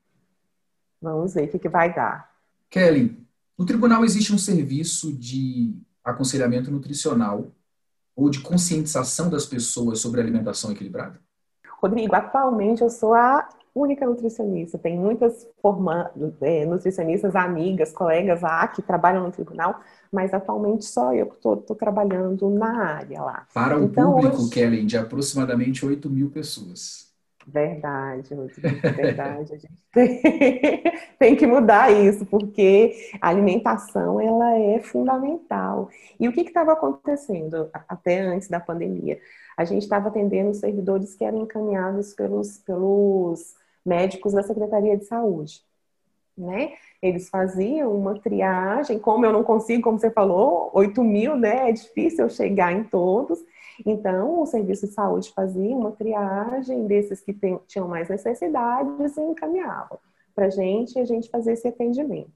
Vamos 1.02 1.34
ver 1.34 1.46
o 1.46 1.48
que, 1.50 1.60
que 1.60 1.70
vai 1.70 1.94
dar. 1.94 2.32
Kelly, 2.70 3.18
no 3.58 3.66
tribunal 3.66 4.06
existe 4.06 4.34
um 4.34 4.38
serviço 4.38 5.12
de 5.12 5.76
aconselhamento 6.04 6.72
nutricional 6.72 7.52
ou 8.16 8.30
de 8.30 8.40
conscientização 8.40 9.30
das 9.30 9.46
pessoas 9.46 10.00
sobre 10.00 10.22
alimentação 10.22 10.72
equilibrada? 10.72 11.20
Rodrigo, 11.82 12.16
atualmente 12.16 12.82
eu 12.82 12.90
sou 12.90 13.14
a 13.14 13.48
única 13.74 14.06
nutricionista. 14.06 14.78
Tem 14.78 14.98
muitas 14.98 15.48
forma, 15.62 16.12
é, 16.42 16.66
nutricionistas, 16.66 17.36
amigas, 17.36 17.92
colegas 17.92 18.42
lá 18.42 18.68
que 18.68 18.82
trabalham 18.82 19.24
no 19.24 19.32
tribunal, 19.32 19.80
mas 20.12 20.34
atualmente 20.34 20.86
só 20.86 21.14
eu 21.14 21.28
que 21.28 21.36
estou 21.36 21.58
trabalhando 21.76 22.50
na 22.50 22.96
área 22.96 23.22
lá. 23.22 23.48
Para 23.54 23.80
o 23.80 23.86
então, 23.86 24.14
público, 24.14 24.38
hoje... 24.38 24.50
Kellen, 24.50 24.86
de 24.86 24.98
aproximadamente 24.98 25.86
8 25.86 26.10
mil 26.10 26.30
pessoas. 26.30 27.12
Verdade, 27.48 28.34
Rodrigo, 28.36 28.82
verdade. 28.96 29.54
A 29.54 29.58
gente 29.58 29.74
tem, 29.92 30.84
tem, 31.18 31.36
que 31.36 31.48
mudar 31.48 31.92
isso, 31.92 32.26
porque 32.26 32.94
a 33.20 33.30
alimentação 33.30 34.22
ela 34.22 34.58
é 34.58 34.80
fundamental. 34.80 35.90
E 36.20 36.28
o 36.28 36.32
que 36.32 36.42
estava 36.42 36.74
acontecendo 36.74 37.70
até 37.74 38.22
antes 38.22 38.48
da 38.48 38.60
pandemia? 38.60 39.20
A 39.58 39.66
gente 39.66 39.84
estava 39.84 40.10
atendendo 40.10 40.54
servidores 40.54 41.16
que 41.16 41.24
eram 41.24 41.42
encaminhados 41.42 42.14
pelos, 42.14 42.60
pelos 42.60 43.56
médicos 43.86 44.34
da 44.34 44.44
Secretaria 44.44 44.98
de 44.98 45.06
Saúde. 45.06 45.62
Né? 46.38 46.74
Eles 47.02 47.30
faziam 47.30 47.94
uma 47.94 48.20
triagem, 48.20 48.98
como 48.98 49.26
eu 49.26 49.34
não 49.34 49.44
consigo, 49.44 49.84
como 49.84 50.00
você 50.00 50.10
falou, 50.10 50.72
8 50.74 51.04
mil, 51.04 51.36
né? 51.36 51.70
É 51.70 51.72
difícil 51.74 52.26
eu 52.26 52.30
chegar 52.30 52.72
em 52.72 52.84
todos. 52.84 53.40
Então, 53.86 54.42
o 54.42 54.46
serviço 54.46 54.88
de 54.88 54.94
saúde 54.94 55.32
fazia 55.34 55.76
uma 55.76 55.92
triagem 55.92 56.88
desses 56.88 57.22
que 57.22 57.36
tinham 57.68 57.88
mais 57.88 58.10
necessidades 58.10 59.18
e 59.18 59.22
encaminhavam 59.22 60.00
para 60.34 60.46
a 60.46 60.50
gente 60.50 60.96
e 60.96 61.02
a 61.02 61.06
gente 61.06 61.30
fazia 61.30 61.54
esse 61.54 61.68
atendimento. 61.68 62.32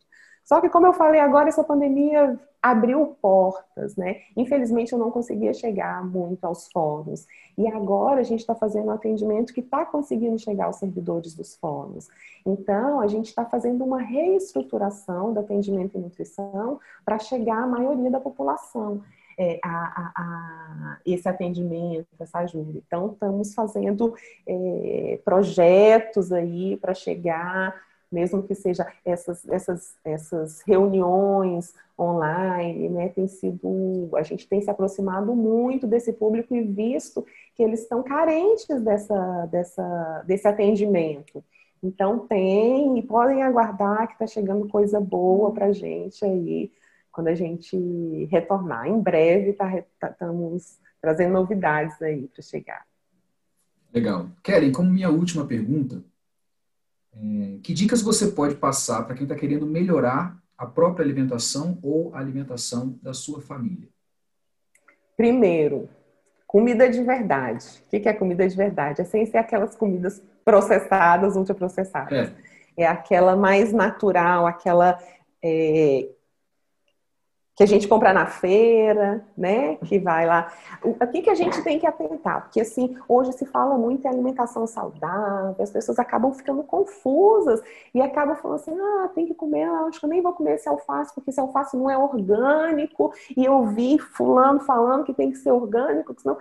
Só 0.45 0.62
que, 0.62 0.69
como 0.69 0.86
eu 0.86 0.93
falei 0.93 1.19
agora, 1.19 1.49
essa 1.49 1.63
pandemia 1.63 2.39
abriu 2.62 3.15
portas, 3.19 3.95
né? 3.95 4.21
Infelizmente, 4.38 4.93
eu 4.93 4.99
não 4.99 5.10
conseguia 5.10 5.53
chegar 5.53 6.03
muito 6.05 6.43
aos 6.45 6.67
fóruns. 6.71 7.27
E 7.58 7.67
agora 7.67 8.21
a 8.21 8.23
gente 8.23 8.41
está 8.41 8.53
fazendo 8.53 8.88
um 8.88 8.91
atendimento 8.91 9.53
que 9.53 9.60
está 9.60 9.86
conseguindo 9.86 10.38
chegar 10.38 10.65
aos 10.65 10.77
servidores 10.77 11.36
dos 11.36 11.55
fóruns. 11.55 12.08
Então, 12.45 12.99
a 12.99 13.08
gente 13.08 13.27
está 13.27 13.43
fazendo 13.43 13.84
uma 13.84 14.01
reestruturação 14.01 15.34
do 15.34 15.39
atendimento 15.39 15.97
em 15.97 16.01
nutrição 16.01 16.79
para 17.03 17.17
chegar 17.17 17.63
à 17.63 17.67
maioria 17.67 18.12
da 18.12 18.19
população. 18.19 19.01
É, 19.38 19.60
a, 19.62 19.69
a, 19.69 20.12
a, 20.15 20.97
esse 21.05 21.27
atendimento, 21.27 22.08
essa 22.19 22.39
ajuda. 22.39 22.79
Então, 22.88 23.12
estamos 23.12 23.53
fazendo 23.53 24.15
é, 24.47 25.19
projetos 25.25 26.31
aí 26.31 26.77
para 26.77 26.93
chegar 26.93 27.75
mesmo 28.15 28.41
que 28.41 28.56
seja 28.56 28.88
essas, 29.04 29.45
essas, 29.49 29.97
essas 30.06 30.62
reuniões 30.62 31.73
online, 31.99 32.88
né, 32.89 33.10
tem 33.10 33.28
sido, 33.28 34.10
a 34.15 34.23
gente 34.23 34.47
tem 34.47 34.62
se 34.62 34.69
aproximado 34.69 35.36
muito 35.36 35.86
desse 35.86 36.13
público 36.13 36.56
e 36.56 36.62
visto 36.62 37.25
que 37.54 37.62
eles 37.62 37.82
estão 37.82 38.01
carentes 38.01 38.82
dessa, 38.82 39.45
dessa, 39.47 40.23
desse 40.25 40.47
atendimento. 40.47 41.43
Então 41.84 42.19
tem 42.19 42.97
e 42.97 43.04
podem 43.04 43.43
aguardar 43.43 44.08
que 44.08 44.13
está 44.13 44.25
chegando 44.25 44.67
coisa 44.69 44.99
boa 44.99 45.51
para 45.51 45.73
gente 45.73 46.23
aí 46.23 46.71
quando 47.12 47.28
a 47.28 47.36
gente 47.36 47.78
retornar. 48.32 48.88
Em 48.88 48.99
breve 48.99 49.54
tá, 49.54 49.69
tá, 49.99 50.10
estamos 50.10 50.80
trazendo 51.01 51.34
novidades 51.34 52.01
aí 52.01 52.30
para 52.30 52.41
chegar. 52.41 52.86
Legal. 53.93 54.30
Kelly, 54.41 54.71
como 54.71 54.89
minha 54.89 55.10
última 55.10 55.45
pergunta, 55.45 56.01
é, 57.15 57.60
que 57.63 57.73
dicas 57.73 58.01
você 58.01 58.28
pode 58.28 58.56
passar 58.56 59.04
para 59.04 59.15
quem 59.15 59.23
está 59.23 59.36
querendo 59.36 59.65
melhorar 59.65 60.38
a 60.58 60.65
própria 60.65 61.04
alimentação 61.04 61.78
ou 61.82 62.13
a 62.13 62.19
alimentação 62.19 62.97
da 63.01 63.13
sua 63.13 63.41
família? 63.41 63.88
Primeiro, 65.15 65.89
comida 66.45 66.89
de 66.89 67.01
verdade. 67.04 67.65
O 67.86 67.89
que 67.89 68.08
é 68.08 68.13
comida 68.13 68.47
de 68.47 68.56
verdade? 68.56 69.01
É 69.01 69.04
sem 69.06 69.25
ser 69.25 69.38
aquelas 69.38 69.75
comidas 69.75 70.21
processadas, 70.43 71.36
ultraprocessadas. 71.36 72.30
É. 72.78 72.84
é 72.84 72.88
aquela 72.88 73.36
mais 73.36 73.73
natural, 73.73 74.45
aquela 74.45 74.99
é, 75.43 76.10
que 77.55 77.63
a 77.63 77.65
gente 77.65 77.87
compra 77.87 78.13
na 78.13 78.25
feira, 78.25 79.25
né? 79.37 79.77
Que 79.77 79.97
vai 79.97 80.25
lá. 80.25 80.51
O 80.83 80.93
que, 81.07 81.21
que 81.21 81.29
a 81.29 81.35
gente 81.35 81.61
tem 81.63 81.79
que 81.79 81.87
atentar? 81.87 82.41
Porque 82.41 82.59
assim, 82.59 82.97
hoje 83.07 83.31
se 83.31 83.45
fala 83.45 83.77
muito 83.77 84.05
em 84.05 84.09
alimentação 84.09 84.67
saudável, 84.67 85.55
as 85.57 85.71
pessoas 85.71 85.97
acabam 85.97 86.33
ficando 86.33 86.63
confusas 86.63 87.61
e 87.93 88.01
acabam 88.01 88.35
falando 88.35 88.59
assim: 88.59 88.77
ah, 88.77 89.09
tem 89.15 89.25
que 89.25 89.33
comer, 89.33 89.63
ah, 89.63 89.85
acho 89.87 89.99
que 90.01 90.05
eu 90.05 90.09
nem 90.09 90.21
vou 90.21 90.33
comer 90.33 90.55
esse 90.55 90.67
alface, 90.67 91.15
porque 91.15 91.29
esse 91.29 91.39
alface 91.39 91.77
não 91.77 91.89
é 91.89 91.97
orgânico, 91.97 93.13
e 93.37 93.45
eu 93.45 93.65
vi 93.67 93.97
fulano 93.99 94.59
falando 94.59 95.05
que 95.05 95.13
tem 95.13 95.31
que 95.31 95.37
ser 95.37 95.51
orgânico, 95.51 96.13
senão. 96.19 96.37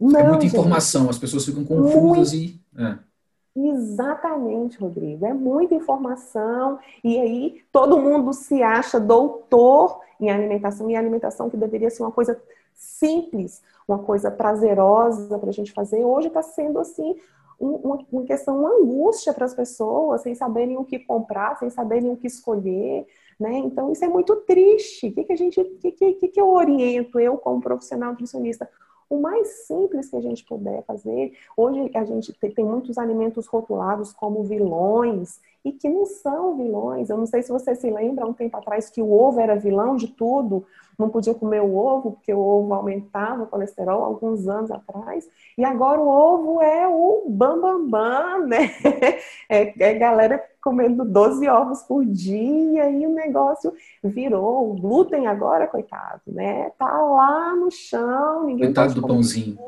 Não, 0.00 0.18
é 0.18 0.22
muita 0.22 0.40
gente, 0.40 0.56
informação, 0.56 1.10
as 1.10 1.18
pessoas 1.18 1.44
ficam 1.44 1.64
confusas 1.64 2.32
muito... 2.32 2.34
e. 2.34 2.60
É. 2.76 3.09
Exatamente, 3.54 4.78
Rodrigo. 4.78 5.26
É 5.26 5.34
muita 5.34 5.74
informação 5.74 6.78
e 7.02 7.18
aí 7.18 7.62
todo 7.72 7.98
mundo 7.98 8.32
se 8.32 8.62
acha 8.62 9.00
doutor 9.00 10.00
em 10.20 10.30
alimentação 10.30 10.88
e 10.90 10.96
alimentação 10.96 11.50
que 11.50 11.56
deveria 11.56 11.90
ser 11.90 12.02
uma 12.02 12.12
coisa 12.12 12.40
simples, 12.74 13.62
uma 13.86 13.98
coisa 13.98 14.30
prazerosa 14.30 15.38
para 15.38 15.50
a 15.50 15.52
gente 15.52 15.72
fazer, 15.72 16.04
hoje 16.04 16.28
está 16.28 16.42
sendo 16.42 16.78
assim 16.78 17.16
uma, 17.60 17.98
uma 18.10 18.24
questão, 18.24 18.58
uma 18.58 18.70
angústia 18.70 19.34
para 19.34 19.44
as 19.44 19.54
pessoas, 19.54 20.22
sem 20.22 20.34
saberem 20.34 20.78
o 20.78 20.84
que 20.84 20.98
comprar, 20.98 21.58
sem 21.58 21.68
saberem 21.68 22.10
o 22.10 22.16
que 22.16 22.26
escolher, 22.26 23.06
né? 23.38 23.58
Então 23.58 23.92
isso 23.92 24.02
é 24.02 24.08
muito 24.08 24.34
triste. 24.36 25.08
O 25.08 25.12
que, 25.12 25.24
que 25.24 25.32
a 25.32 25.36
gente, 25.36 25.62
que, 25.62 25.92
que, 25.92 26.28
que 26.28 26.40
eu 26.40 26.48
oriento 26.48 27.20
eu 27.20 27.36
como 27.36 27.60
profissional 27.60 28.12
nutricionista? 28.12 28.68
O 29.10 29.20
mais 29.20 29.66
simples 29.66 30.08
que 30.08 30.16
a 30.16 30.20
gente 30.20 30.44
puder 30.44 30.84
fazer. 30.84 31.32
Hoje 31.56 31.90
a 31.94 32.04
gente 32.04 32.32
tem 32.32 32.64
muitos 32.64 32.96
alimentos 32.96 33.48
rotulados 33.48 34.12
como 34.12 34.44
vilões 34.44 35.40
e 35.64 35.72
que 35.72 35.88
não 35.88 36.06
são 36.06 36.56
vilões. 36.56 37.10
Eu 37.10 37.18
não 37.18 37.26
sei 37.26 37.42
se 37.42 37.50
você 37.50 37.74
se 37.74 37.90
lembra, 37.90 38.24
um 38.24 38.32
tempo 38.32 38.56
atrás, 38.56 38.88
que 38.88 39.02
o 39.02 39.12
ovo 39.12 39.40
era 39.40 39.56
vilão 39.56 39.96
de 39.96 40.06
tudo, 40.06 40.64
não 41.00 41.08
podia 41.08 41.34
comer 41.34 41.60
o 41.60 41.74
ovo 41.74 42.12
porque 42.12 42.32
o 42.32 42.38
ovo 42.38 42.74
aumentava 42.74 43.42
o 43.42 43.46
colesterol 43.46 44.04
alguns 44.04 44.46
anos 44.46 44.70
atrás, 44.70 45.28
e 45.56 45.64
agora 45.64 46.00
o 46.00 46.08
ovo 46.08 46.62
é 46.62 46.86
o 46.86 47.24
bambambam, 47.28 47.88
bam, 47.88 48.40
bam, 48.40 48.46
né? 48.46 48.70
É, 49.48 49.74
é 49.82 49.94
galera 49.94 50.40
comendo 50.62 51.04
12 51.04 51.48
ovos 51.48 51.82
por 51.82 52.04
dia 52.04 52.88
e 52.90 53.06
o 53.06 53.12
negócio 53.12 53.72
virou. 54.04 54.70
O 54.70 54.74
glúten 54.74 55.26
agora, 55.26 55.66
coitado, 55.66 56.22
né? 56.26 56.70
Tá 56.78 57.00
lá 57.02 57.54
no 57.56 57.70
chão. 57.70 58.56
coitado 58.56 58.94
do 58.94 59.06
pãozinho. 59.06 59.58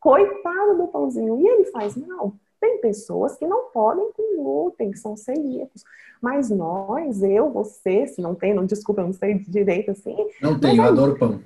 Coitado 0.00 0.76
do 0.76 0.88
pãozinho. 0.88 1.38
E 1.38 1.46
ele 1.46 1.64
faz 1.66 1.96
mal. 1.96 2.34
Tem 2.62 2.80
pessoas 2.80 3.34
que 3.34 3.44
não 3.44 3.72
podem 3.72 4.12
com 4.12 4.40
glúten, 4.40 4.92
que 4.92 4.98
são 4.98 5.16
celíacos. 5.16 5.82
Mas 6.20 6.48
nós, 6.48 7.20
eu, 7.20 7.50
você, 7.50 8.06
se 8.06 8.22
não 8.22 8.36
tem, 8.36 8.54
não 8.54 8.64
desculpa, 8.64 9.00
eu 9.00 9.06
não 9.06 9.12
sei 9.12 9.34
direito 9.34 9.90
assim. 9.90 10.16
Não 10.40 10.56
tenho, 10.60 10.80
eu 10.80 10.88
adoro 10.88 11.18
pão. 11.18 11.40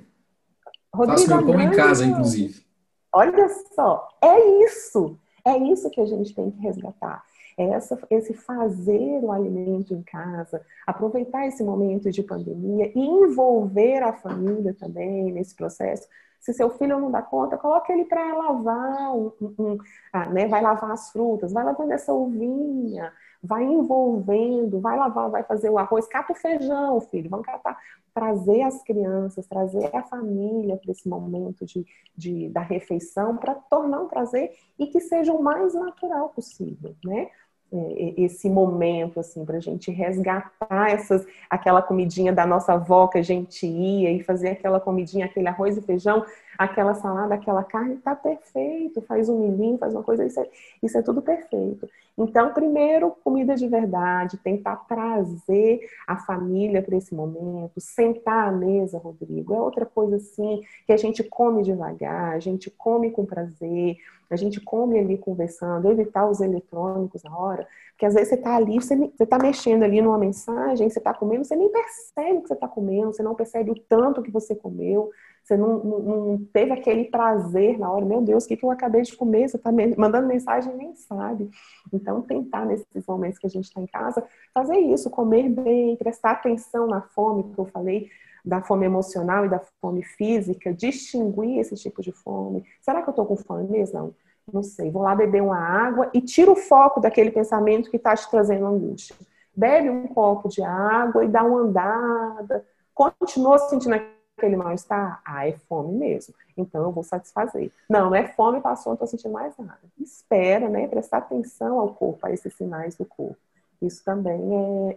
Rodrigo, 0.93 1.19
Faço 1.19 1.27
meu 1.27 1.43
pão 1.43 1.59
em 1.59 1.71
casa, 1.71 2.05
inclusive. 2.05 2.63
Olha 3.11 3.49
só, 3.73 4.07
é 4.21 4.63
isso. 4.63 5.17
É 5.43 5.57
isso 5.57 5.89
que 5.89 5.99
a 5.99 6.05
gente 6.05 6.35
tem 6.35 6.51
que 6.51 6.59
resgatar. 6.59 7.25
É 7.57 7.63
essa, 7.69 7.99
esse 8.11 8.35
fazer 8.35 9.19
o 9.23 9.31
alimento 9.31 9.95
em 9.95 10.03
casa, 10.03 10.61
aproveitar 10.85 11.47
esse 11.47 11.63
momento 11.63 12.11
de 12.11 12.21
pandemia 12.21 12.91
e 12.93 12.99
envolver 12.99 14.03
a 14.03 14.13
família 14.13 14.75
também 14.79 15.31
nesse 15.31 15.55
processo, 15.55 16.07
se 16.39 16.53
seu 16.53 16.69
filho 16.69 16.99
não 16.99 17.11
dá 17.11 17.21
conta, 17.21 17.57
coloque 17.57 17.91
ele 17.91 18.05
para 18.05 18.33
lavar, 18.33 19.15
um, 19.15 19.31
um, 19.41 19.77
ah, 20.13 20.27
né? 20.29 20.47
vai 20.47 20.61
lavar 20.61 20.91
as 20.91 21.11
frutas, 21.11 21.51
vai 21.51 21.63
lavando 21.63 21.91
essa 21.91 22.13
uvinha, 22.13 23.11
vai 23.43 23.63
envolvendo, 23.63 24.79
vai 24.79 24.97
lavar, 24.97 25.29
vai 25.29 25.43
fazer 25.43 25.69
o 25.69 25.77
arroz, 25.77 26.07
cata 26.07 26.33
o 26.33 26.35
feijão, 26.35 27.01
filho, 27.01 27.29
vamos 27.29 27.45
catar, 27.45 27.77
trazer 28.13 28.63
as 28.63 28.81
crianças, 28.83 29.45
trazer 29.45 29.95
a 29.95 30.03
família 30.03 30.77
para 30.77 30.91
esse 30.91 31.07
momento 31.07 31.65
de, 31.65 31.85
de, 32.15 32.49
da 32.49 32.61
refeição, 32.61 33.37
para 33.37 33.53
tornar 33.53 34.01
um 34.01 34.07
prazer 34.07 34.51
e 34.79 34.87
que 34.87 34.99
seja 34.99 35.31
o 35.31 35.43
mais 35.43 35.73
natural 35.73 36.29
possível, 36.29 36.95
né? 37.03 37.29
É, 37.69 38.13
esse 38.15 38.49
momento 38.49 39.19
assim 39.19 39.43
para 39.43 39.57
a 39.57 39.59
gente 39.59 39.91
resgatar 39.91 40.89
essas 40.89 41.27
aquela 41.49 41.81
comidinha 41.81 42.31
da 42.31 42.45
nossa 42.45 42.71
avó 42.71 43.07
que 43.07 43.17
a 43.17 43.21
gente 43.21 43.67
ia 43.67 44.09
e 44.09 44.23
fazer 44.23 44.51
aquela 44.51 44.79
comidinha 44.79 45.25
aquele 45.25 45.49
arroz 45.49 45.75
e 45.75 45.81
feijão 45.81 46.25
aquela 46.57 46.93
salada 46.93 47.35
aquela 47.35 47.65
carne 47.65 47.97
tá 47.97 48.15
perfeito 48.15 49.01
faz 49.01 49.27
um 49.27 49.39
milhinho 49.39 49.77
faz 49.77 49.93
uma 49.93 50.01
coisa 50.01 50.25
isso 50.25 50.39
é, 50.39 50.47
isso 50.81 50.97
é 50.97 51.01
tudo 51.01 51.21
perfeito. 51.21 51.89
Então 52.17 52.53
primeiro 52.53 53.11
comida 53.21 53.53
de 53.53 53.67
verdade 53.67 54.37
tentar 54.37 54.77
trazer 54.87 55.81
a 56.07 56.15
família 56.15 56.81
para 56.81 56.95
esse 56.95 57.13
momento 57.13 57.81
sentar 57.81 58.47
à 58.47 58.51
mesa 58.51 58.97
Rodrigo 58.97 59.53
é 59.53 59.59
outra 59.59 59.85
coisa 59.85 60.15
assim 60.15 60.63
que 60.85 60.93
a 60.93 60.97
gente 60.97 61.21
come 61.21 61.63
devagar 61.63 62.33
a 62.33 62.39
gente 62.39 62.71
come 62.71 63.11
com 63.11 63.25
prazer 63.25 63.97
a 64.33 64.35
gente 64.35 64.59
come 64.61 64.99
ali 64.99 65.17
conversando, 65.17 65.89
evitar 65.89 66.29
os 66.29 66.41
eletrônicos 66.41 67.23
na 67.23 67.37
hora, 67.37 67.67
porque 67.91 68.05
às 68.05 68.13
vezes 68.13 68.29
você 68.29 68.35
está 68.35 68.55
ali, 68.55 68.79
você 68.79 69.11
está 69.19 69.39
mexendo 69.39 69.83
ali 69.83 70.01
numa 70.01 70.17
mensagem, 70.17 70.89
você 70.89 70.99
está 70.99 71.13
comendo, 71.13 71.45
você 71.45 71.55
nem 71.55 71.69
percebe 71.69 72.41
que 72.41 72.47
você 72.47 72.53
está 72.53 72.67
comendo, 72.67 73.13
você 73.13 73.23
não 73.23 73.33
percebe 73.35 73.71
o 73.71 73.79
tanto 73.79 74.21
que 74.21 74.29
você 74.29 74.55
comeu, 74.55 75.11
você 75.47 75.55
não, 75.55 75.81
não, 75.81 75.99
não, 75.99 76.45
teve 76.51 76.73
aquele 76.73 77.05
prazer 77.05 77.79
na 77.79 77.89
hora, 77.89 78.05
meu 78.05 78.21
Deus, 78.21 78.43
o 78.43 78.47
que, 78.49 78.57
que 78.57 78.65
eu 78.65 78.69
acabei 78.69 79.01
de 79.01 79.15
comer? 79.15 79.47
Você 79.47 79.55
está 79.55 79.71
mandando 79.97 80.27
mensagem 80.27 80.75
nem 80.75 80.93
sabe. 80.93 81.49
Então, 81.91 82.21
tentar 82.21 82.65
nesses 82.65 83.07
momentos 83.07 83.39
que 83.39 83.47
a 83.47 83.49
gente 83.49 83.63
está 83.63 83.79
em 83.79 83.87
casa, 83.87 84.21
fazer 84.53 84.77
isso, 84.77 85.09
comer 85.09 85.47
bem, 85.47 85.95
prestar 85.95 86.31
atenção 86.31 86.85
na 86.85 87.01
fome, 87.01 87.45
que 87.53 87.57
eu 87.57 87.65
falei, 87.65 88.09
da 88.43 88.61
fome 88.61 88.85
emocional 88.85 89.45
e 89.45 89.49
da 89.49 89.61
fome 89.81 90.03
física, 90.03 90.73
distinguir 90.73 91.59
esse 91.59 91.75
tipo 91.75 92.01
de 92.01 92.11
fome. 92.11 92.65
Será 92.81 93.01
que 93.01 93.09
eu 93.09 93.11
estou 93.11 93.25
com 93.25 93.35
fome 93.35 93.67
mesmo? 93.67 93.99
Não, 93.99 94.15
não 94.53 94.63
sei. 94.63 94.89
Vou 94.89 95.01
lá 95.01 95.15
beber 95.15 95.41
uma 95.41 95.57
água 95.57 96.09
e 96.13 96.21
tira 96.21 96.51
o 96.51 96.55
foco 96.55 96.99
daquele 96.99 97.31
pensamento 97.31 97.89
que 97.89 97.97
está 97.97 98.15
te 98.15 98.29
trazendo 98.29 98.65
angústia. 98.65 99.15
Bebe 99.55 99.89
um 99.89 100.07
copo 100.07 100.47
de 100.47 100.61
água 100.61 101.25
e 101.25 101.27
dá 101.27 101.43
uma 101.43 101.61
andada. 101.61 102.65
Continua 102.93 103.57
sentindo 103.57 103.95
aquele 104.37 104.55
mal-estar? 104.55 105.21
Ah, 105.25 105.47
é 105.47 105.53
fome 105.53 105.97
mesmo. 105.97 106.33
Então 106.55 106.83
eu 106.83 106.91
vou 106.91 107.03
satisfazer. 107.03 107.71
Não, 107.89 108.13
é 108.13 108.27
fome, 108.27 108.61
passou, 108.61 108.91
não 108.91 108.93
estou 108.95 109.07
sentindo 109.07 109.31
mais 109.31 109.55
nada. 109.57 109.79
Espera, 109.99 110.69
né? 110.69 110.87
Prestar 110.87 111.19
atenção 111.19 111.79
ao 111.79 111.93
corpo, 111.93 112.25
a 112.25 112.31
esses 112.31 112.53
sinais 112.53 112.95
do 112.95 113.05
corpo. 113.05 113.37
Isso 113.81 114.03
também 114.03 114.39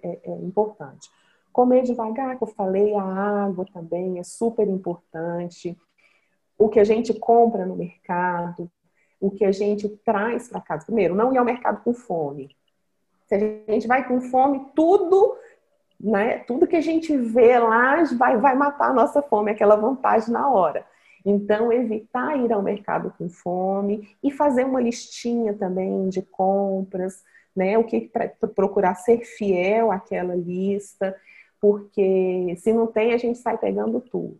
é, 0.02 0.08
é, 0.08 0.20
é 0.24 0.34
importante. 0.36 1.10
Comer 1.52 1.82
devagar, 1.82 2.36
que 2.36 2.44
eu 2.44 2.48
falei, 2.48 2.94
a 2.94 3.02
água 3.02 3.66
também 3.72 4.18
é 4.18 4.22
super 4.22 4.68
importante. 4.68 5.76
O 6.56 6.68
que 6.68 6.78
a 6.78 6.84
gente 6.84 7.12
compra 7.14 7.66
no 7.66 7.76
mercado, 7.76 8.70
o 9.20 9.30
que 9.30 9.44
a 9.44 9.52
gente 9.52 9.88
traz 10.04 10.48
para 10.48 10.60
casa. 10.60 10.86
Primeiro, 10.86 11.14
não 11.14 11.32
ir 11.32 11.38
ao 11.38 11.44
mercado 11.44 11.82
com 11.82 11.92
fome. 11.92 12.56
Se 13.26 13.34
a 13.34 13.72
gente 13.72 13.86
vai 13.86 14.06
com 14.06 14.20
fome, 14.20 14.66
tudo, 14.74 15.36
né, 15.98 16.38
tudo 16.38 16.66
que 16.66 16.76
a 16.76 16.80
gente 16.80 17.16
vê 17.16 17.58
lá 17.58 18.02
vai, 18.16 18.36
vai 18.38 18.54
matar 18.54 18.90
a 18.90 18.94
nossa 18.94 19.22
fome, 19.22 19.50
aquela 19.50 19.76
vontade 19.76 20.30
na 20.30 20.48
hora. 20.48 20.84
Então, 21.24 21.70
evitar 21.72 22.36
ir 22.38 22.52
ao 22.52 22.62
mercado 22.62 23.12
com 23.18 23.28
fome 23.28 24.16
e 24.22 24.30
fazer 24.30 24.64
uma 24.64 24.80
listinha 24.80 25.52
também 25.52 26.08
de 26.08 26.22
compras, 26.22 27.22
né? 27.54 27.76
O 27.76 27.84
que 27.84 28.10
procurar 28.54 28.94
ser 28.94 29.18
fiel 29.24 29.92
àquela 29.92 30.34
lista 30.34 31.14
porque 31.60 32.54
se 32.58 32.72
não 32.72 32.86
tem, 32.86 33.12
a 33.12 33.18
gente 33.18 33.38
sai 33.38 33.58
pegando 33.58 34.00
tudo. 34.00 34.38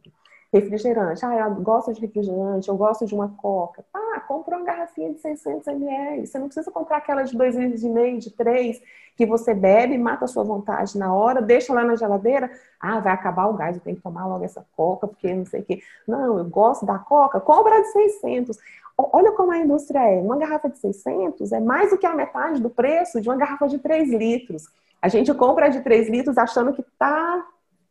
Refrigerante, 0.53 1.25
ah, 1.25 1.49
eu 1.49 1.55
gosto 1.63 1.93
de 1.93 2.01
refrigerante, 2.01 2.69
eu 2.69 2.77
gosto 2.77 3.07
de 3.07 3.15
uma 3.15 3.29
coca. 3.29 3.85
Ah, 3.95 4.19
compra 4.27 4.57
uma 4.57 4.67
garrafinha 4.67 5.13
de 5.13 5.21
600 5.21 5.65
ml. 5.69 6.27
Você 6.27 6.39
não 6.41 6.47
precisa 6.47 6.73
comprar 6.73 6.97
aquela 6.97 7.23
de 7.23 7.37
2 7.37 7.55
litros 7.55 8.25
de 8.25 8.31
3, 8.33 8.83
que 9.17 9.25
você 9.25 9.55
bebe, 9.55 9.97
mata 9.97 10.25
a 10.25 10.29
sua 10.29 10.43
vontade 10.43 10.99
na 10.99 11.15
hora, 11.15 11.41
deixa 11.41 11.73
lá 11.73 11.85
na 11.85 11.95
geladeira. 11.95 12.51
Ah, 12.81 12.99
vai 12.99 13.13
acabar 13.13 13.47
o 13.47 13.55
gás, 13.55 13.77
eu 13.77 13.83
tenho 13.83 13.97
que 13.97 14.03
tomar 14.03 14.27
logo 14.27 14.45
essa 14.45 14.67
coca, 14.77 15.07
porque 15.07 15.33
não 15.33 15.47
sei 15.47 15.61
o 15.61 15.65
quê. 15.65 15.83
Não, 16.09 16.39
eu 16.39 16.45
gosto 16.47 16.85
da 16.85 16.99
coca, 16.99 17.39
compra 17.39 17.81
de 17.83 17.93
600. 17.93 18.59
Olha 18.99 19.31
como 19.33 19.53
a 19.53 19.59
indústria 19.59 20.01
é. 20.01 20.21
Uma 20.21 20.37
garrafa 20.37 20.69
de 20.69 20.79
600 20.79 21.53
é 21.53 21.61
mais 21.61 21.91
do 21.91 21.99
que 21.99 22.07
a 22.07 22.15
metade 22.15 22.61
do 22.61 22.71
preço 22.71 23.21
de 23.21 23.29
uma 23.29 23.37
garrafa 23.37 23.69
de 23.69 23.79
3 23.79 24.11
litros. 24.11 24.65
A 25.01 25.09
gente 25.09 25.33
compra 25.35 25.69
de 25.69 25.81
3 25.81 26.09
litros 26.09 26.37
achando 26.37 26.73
que 26.73 26.85
tá, 26.99 27.47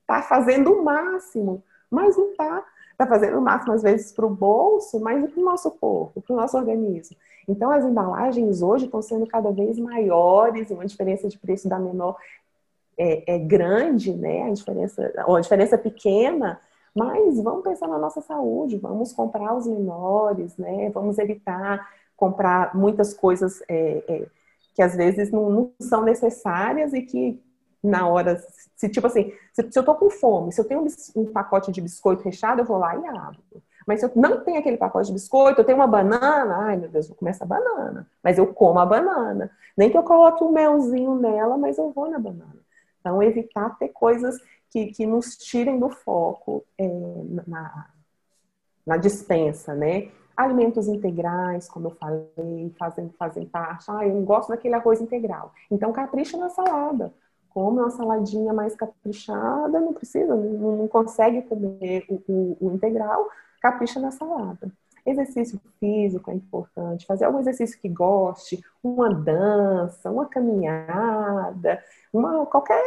tá 0.06 0.22
fazendo 0.22 0.74
o 0.74 0.84
máximo, 0.84 1.63
mas 1.89 2.17
não 2.17 2.36
tá. 2.36 2.63
Tá 2.98 3.08
fazendo 3.08 3.38
o 3.38 3.41
máximo, 3.41 3.74
às 3.74 3.82
vezes, 3.82 4.12
para 4.12 4.26
o 4.26 4.30
bolso, 4.30 5.00
mas 5.00 5.24
para 5.32 5.39
o 5.39 5.45
nosso 5.45 5.72
corpo, 5.72 6.22
para 6.22 6.34
o 6.34 6.36
nosso 6.36 6.58
organismo. 6.58 7.15
Então, 7.48 7.72
as 7.72 7.86
embalagens 7.86 8.62
hoje 8.62 8.86
estão 8.86 9.02
sendo 9.02 9.26
cada 9.26 9.52
vez 9.52 9.80
maiores, 9.80 10.69
e 10.69 10.74
uma 10.74 10.86
diferença 10.86 11.30
de 11.30 11.38
preço 11.38 11.69
da 11.69 11.80
menor 11.80 12.17
é, 12.98 13.36
é 13.36 13.39
grande, 13.39 14.13
né? 14.13 14.43
A 14.43 14.52
diferença, 14.52 15.13
ou 15.26 15.38
a 15.38 15.41
diferença 15.41 15.78
pequena, 15.78 16.60
mas 16.93 17.41
vamos 17.41 17.63
pensar 17.63 17.88
na 17.88 17.98
nossa 17.98 18.19
saúde, 18.19 18.78
vamos 18.78 19.13
comprar 19.13 19.56
os 19.56 19.65
menores, 19.65 20.58
né? 20.58 20.89
Vamos 20.89 21.17
evitar 21.17 21.88
comprar 22.17 22.76
muitas 22.76 23.13
coisas 23.13 23.63
é, 23.69 24.04
é, 24.08 24.28
que 24.73 24.82
às 24.82 24.95
vezes 24.95 25.32
não, 25.32 25.49
não, 25.49 25.71
são 25.79 26.03
necessárias 26.03 26.93
e 26.93 27.01
que 27.01 27.41
na 27.84 28.08
hora, 28.08 28.41
se 28.75 28.89
tipo 28.89 29.08
assim, 29.08 29.32
se, 29.53 29.71
se 29.71 29.79
eu 29.79 29.84
tô 29.84 29.95
com 29.95 30.10
fome, 30.10 30.51
se 30.51 30.60
eu 30.60 30.65
tenho 30.65 30.82
um, 30.82 31.21
um, 31.21 31.25
pacote 31.32 31.71
de 31.71 31.82
biscoito 31.82 32.23
recheado, 32.23 32.62
eu 32.62 32.65
vou 32.65 32.77
lá 32.77 32.95
e 32.95 33.05
abro. 33.08 33.39
Mas 33.88 34.01
se 34.01 34.05
eu 34.05 34.12
não 34.15 34.43
tenho 34.43 34.60
aquele 34.60 34.77
pacote 34.77 35.08
de 35.08 35.13
biscoito, 35.13 35.62
eu 35.62 35.65
tenho 35.65 35.77
uma 35.77 35.88
banana, 35.88 36.58
ai 36.58 36.77
meu 36.77 36.89
Deus, 36.89 37.08
vou 37.08 37.17
comer 37.17 37.32
essa 37.32 37.45
banana. 37.45 38.08
Mas 38.23 38.38
eu 38.38 38.47
como 38.47 38.79
a 38.79 38.86
banana. 38.86 39.49
Nem 39.75 39.89
que 39.89 39.97
eu 39.97 40.03
coloque 40.03 40.43
um 40.43 40.51
melzinho 40.51 41.15
nela, 41.15 41.58
mas 41.58 41.77
eu 41.77 41.89
vou 41.91 42.10
na 42.10 42.19
banana. 42.19 42.60
Então, 42.99 43.23
evitar 43.23 43.77
ter 43.79 43.89
coisas 43.89 44.38
que, 44.69 44.88
que 44.88 45.05
nos 45.05 45.38
tirem 45.38 45.79
do 45.79 45.89
foco 45.89 46.63
é, 46.77 46.88
na, 47.47 47.88
na 48.86 48.97
dispensa, 48.97 49.73
né? 49.73 50.10
Alimentos 50.39 50.88
integrais, 50.88 51.67
como 51.67 51.88
eu 51.88 51.91
falei, 51.91 52.73
fazem, 52.80 53.10
fazem 53.19 53.45
parte. 53.45 53.91
Ah, 53.91 54.08
eu 54.08 54.15
não 54.15 54.23
gosto 54.23 54.47
daquele 54.47 54.73
arroz 54.73 55.02
integral. 55.02 55.52
Então, 55.69 55.91
capricha 55.91 56.38
na 56.38 56.49
salada. 56.49 57.13
Come 57.49 57.82
uma 57.82 57.89
saladinha 57.89 58.54
mais 58.54 58.73
caprichada, 58.73 59.82
não 59.82 59.91
precisa, 59.91 60.34
não, 60.34 60.78
não 60.78 60.88
consegue 60.88 61.41
comer 61.41 62.06
o, 62.08 62.21
o, 62.30 62.58
o, 62.62 62.71
integral. 62.71 63.28
capricha 63.60 63.99
na 63.99 64.12
salada. 64.12 64.71
Exercício 65.06 65.60
físico 65.78 66.32
é 66.32 66.36
importante, 66.36 67.06
fazer 67.06 67.25
algum 67.25 67.39
exercício 67.39 67.78
que 67.78 67.89
goste, 67.89 68.63
uma 68.82 69.13
dança, 69.13 70.10
uma 70.10 70.25
caminhada, 70.25 71.84
uma, 72.13 72.45
qualquer 72.45 72.82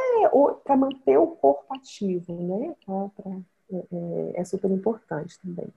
para 0.64 0.74
manter 0.74 1.18
o 1.18 1.26
corpo 1.26 1.74
ativo, 1.74 2.32
né? 2.32 2.74
Pra, 2.86 3.10
pra, 3.14 3.32
é, 3.72 3.76
é, 3.76 4.40
é 4.40 4.44
super 4.44 4.70
importante 4.70 5.38
também. 5.40 5.68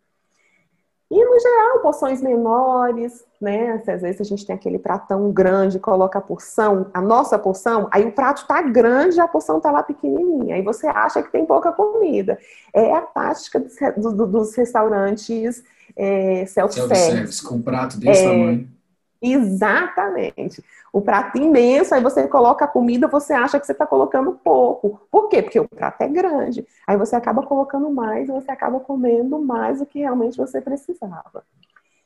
E, 1.09 1.23
no 1.23 1.39
geral, 1.39 1.79
porções 1.81 2.19
menores, 2.19 3.23
né? 3.39 3.81
Às 3.87 4.01
vezes 4.01 4.21
a 4.21 4.23
gente 4.23 4.45
tem 4.45 4.55
aquele 4.55 4.79
pratão 4.79 5.31
grande, 5.31 5.79
coloca 5.79 6.17
a 6.17 6.21
porção, 6.21 6.87
a 6.93 6.99
nossa 6.99 7.37
porção, 7.37 7.87
aí 7.91 8.03
o 8.05 8.11
prato 8.11 8.47
tá 8.47 8.61
grande, 8.63 9.19
a 9.19 9.27
porção 9.27 9.61
tá 9.61 9.69
lá 9.71 9.83
pequenininha. 9.83 10.55
Aí 10.55 10.63
você 10.63 10.87
acha 10.87 11.21
que 11.21 11.31
tem 11.31 11.45
pouca 11.45 11.71
comida. 11.71 12.39
É 12.73 12.91
a 12.91 13.01
tática 13.01 13.63
dos, 13.95 14.13
dos 14.13 14.55
restaurantes 14.55 15.63
é, 15.95 16.45
self-service. 16.47 17.33
Self 17.33 17.43
com 17.43 17.55
um 17.55 17.61
prato 17.61 17.99
desse 17.99 18.23
é, 18.23 18.27
tamanho. 18.27 18.74
Exatamente. 19.21 20.63
O 20.91 21.01
prato 21.01 21.37
imenso, 21.37 21.95
aí 21.95 22.01
você 22.01 22.27
coloca 22.27 22.65
a 22.65 22.67
comida, 22.67 23.07
você 23.07 23.33
acha 23.33 23.59
que 23.59 23.65
você 23.65 23.71
está 23.71 23.85
colocando 23.85 24.33
pouco. 24.43 25.01
Por 25.09 25.29
quê? 25.29 25.41
Porque 25.41 25.59
o 25.59 25.67
prato 25.67 26.01
é 26.01 26.07
grande. 26.07 26.65
Aí 26.85 26.97
você 26.97 27.15
acaba 27.15 27.43
colocando 27.43 27.89
mais, 27.89 28.27
você 28.27 28.51
acaba 28.51 28.79
comendo 28.79 29.39
mais 29.39 29.79
do 29.79 29.85
que 29.85 29.99
realmente 29.99 30.37
você 30.37 30.61
precisava. 30.61 31.43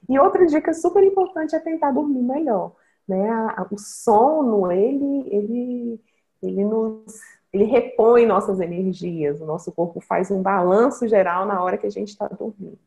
E 0.07 0.17
outra 0.17 0.45
dica 0.45 0.73
super 0.73 1.03
importante 1.03 1.55
é 1.55 1.59
tentar 1.59 1.91
dormir 1.91 2.21
melhor. 2.21 2.71
Né? 3.07 3.27
O 3.71 3.77
sono, 3.77 4.71
ele, 4.71 5.27
ele, 5.29 6.01
ele 6.41 6.63
nos 6.63 7.19
ele 7.51 7.63
repõe 7.63 8.25
nossas 8.25 8.59
energias, 8.59 9.41
o 9.41 9.45
nosso 9.45 9.71
corpo 9.71 9.99
faz 9.99 10.29
um 10.29 10.41
balanço 10.41 11.07
geral 11.07 11.45
na 11.45 11.63
hora 11.63 11.77
que 11.77 11.87
a 11.87 11.89
gente 11.89 12.09
está 12.09 12.27
dormindo. 12.27 12.77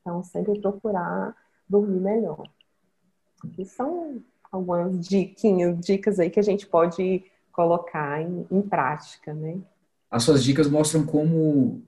Então, 0.00 0.22
sempre 0.22 0.60
procurar 0.60 1.34
dormir 1.68 2.00
melhor. 2.00 2.42
E 3.58 3.64
são 3.64 4.22
algumas 4.50 5.06
diquinhas, 5.06 5.78
dicas 5.80 6.18
aí 6.18 6.30
que 6.30 6.40
a 6.40 6.42
gente 6.42 6.66
pode 6.66 7.24
colocar 7.52 8.20
em, 8.20 8.46
em 8.50 8.62
prática, 8.62 9.32
né? 9.34 9.58
As 10.10 10.22
suas 10.24 10.44
dicas 10.44 10.68
mostram 10.68 11.04
como 11.04 11.82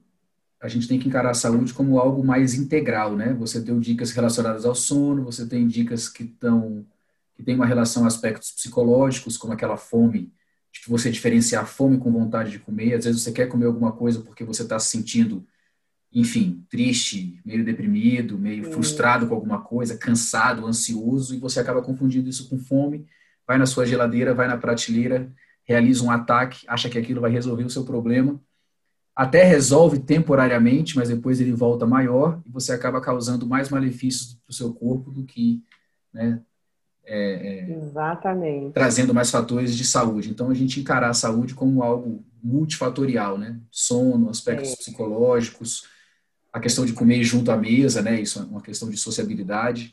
a 0.60 0.68
gente 0.68 0.88
tem 0.88 0.98
que 0.98 1.06
encarar 1.06 1.30
a 1.30 1.34
saúde 1.34 1.74
como 1.74 1.98
algo 1.98 2.24
mais 2.24 2.54
integral, 2.54 3.14
né? 3.14 3.34
Você 3.34 3.60
deu 3.60 3.78
dicas 3.78 4.12
relacionadas 4.12 4.64
ao 4.64 4.74
sono, 4.74 5.22
você 5.22 5.46
tem 5.46 5.68
dicas 5.68 6.08
que 6.08 6.24
estão 6.24 6.86
que 7.36 7.42
tem 7.42 7.56
uma 7.56 7.66
relação 7.66 8.04
a 8.04 8.06
aspectos 8.06 8.52
psicológicos, 8.52 9.36
como 9.36 9.52
aquela 9.52 9.76
fome, 9.76 10.32
de 10.72 10.80
você 10.88 11.10
diferenciar 11.10 11.66
fome 11.66 11.98
com 11.98 12.12
vontade 12.12 12.50
de 12.52 12.60
comer. 12.60 12.94
Às 12.94 13.04
vezes 13.04 13.22
você 13.22 13.32
quer 13.32 13.46
comer 13.46 13.66
alguma 13.66 13.90
coisa 13.92 14.20
porque 14.20 14.44
você 14.44 14.62
está 14.62 14.78
se 14.78 14.88
sentindo 14.90 15.44
enfim, 16.14 16.64
triste, 16.70 17.40
meio 17.44 17.64
deprimido, 17.64 18.38
meio 18.38 18.70
frustrado 18.70 19.27
com 19.27 19.35
alguma 19.35 19.61
coisa, 19.61 19.98
cansado, 19.98 20.64
ansioso, 20.64 21.35
e 21.35 21.38
você 21.38 21.59
acaba 21.59 21.83
confundindo 21.83 22.29
isso 22.29 22.48
com 22.48 22.57
fome, 22.57 23.05
vai 23.46 23.59
na 23.59 23.66
sua 23.66 23.85
geladeira, 23.85 24.33
vai 24.33 24.46
na 24.46 24.57
prateleira, 24.57 25.29
realiza 25.64 26.05
um 26.05 26.11
ataque, 26.11 26.64
acha 26.68 26.88
que 26.88 26.98
aquilo 26.98 27.20
vai 27.20 27.33
resolver 27.33 27.64
o 27.64 27.70
seu 27.70 27.85
problema, 27.85 28.40
até 29.16 29.42
resolve 29.42 29.98
temporariamente, 29.98 30.96
mas 30.96 31.09
depois 31.09 31.40
ele 31.40 31.53
volta 31.53 31.85
maior 31.85 32.40
e 32.46 32.50
você 32.50 32.72
acaba 32.72 33.00
causando 33.00 33.46
mais 33.46 33.68
malefícios 33.68 34.35
para 34.35 34.50
o 34.50 34.55
seu 34.55 34.72
corpo 34.72 35.11
do 35.11 35.24
que 35.24 35.62
né, 36.12 36.40
é, 37.05 37.68
é, 37.68 37.77
Exatamente. 37.77 38.72
trazendo 38.72 39.12
mais 39.12 39.31
fatores 39.31 39.77
de 39.77 39.85
saúde. 39.85 40.31
Então 40.31 40.48
a 40.48 40.55
gente 40.55 40.81
encarar 40.81 41.11
a 41.11 41.14
saúde 41.14 41.55
como 41.55 41.83
algo 41.83 42.24
multifatorial, 42.42 43.38
né? 43.38 43.59
Sono, 43.70 44.29
aspectos 44.29 44.72
é. 44.72 44.77
psicológicos, 44.77 45.87
a 46.54 46.60
questão 46.60 46.86
de 46.86 46.92
comer 46.92 47.24
junto 47.24 47.50
à 47.50 47.56
mesa, 47.56 48.00
né? 48.00 48.20
Isso 48.20 48.38
é 48.38 48.42
uma 48.42 48.60
questão 48.60 48.88
de 48.88 48.96
sociabilidade. 48.96 49.92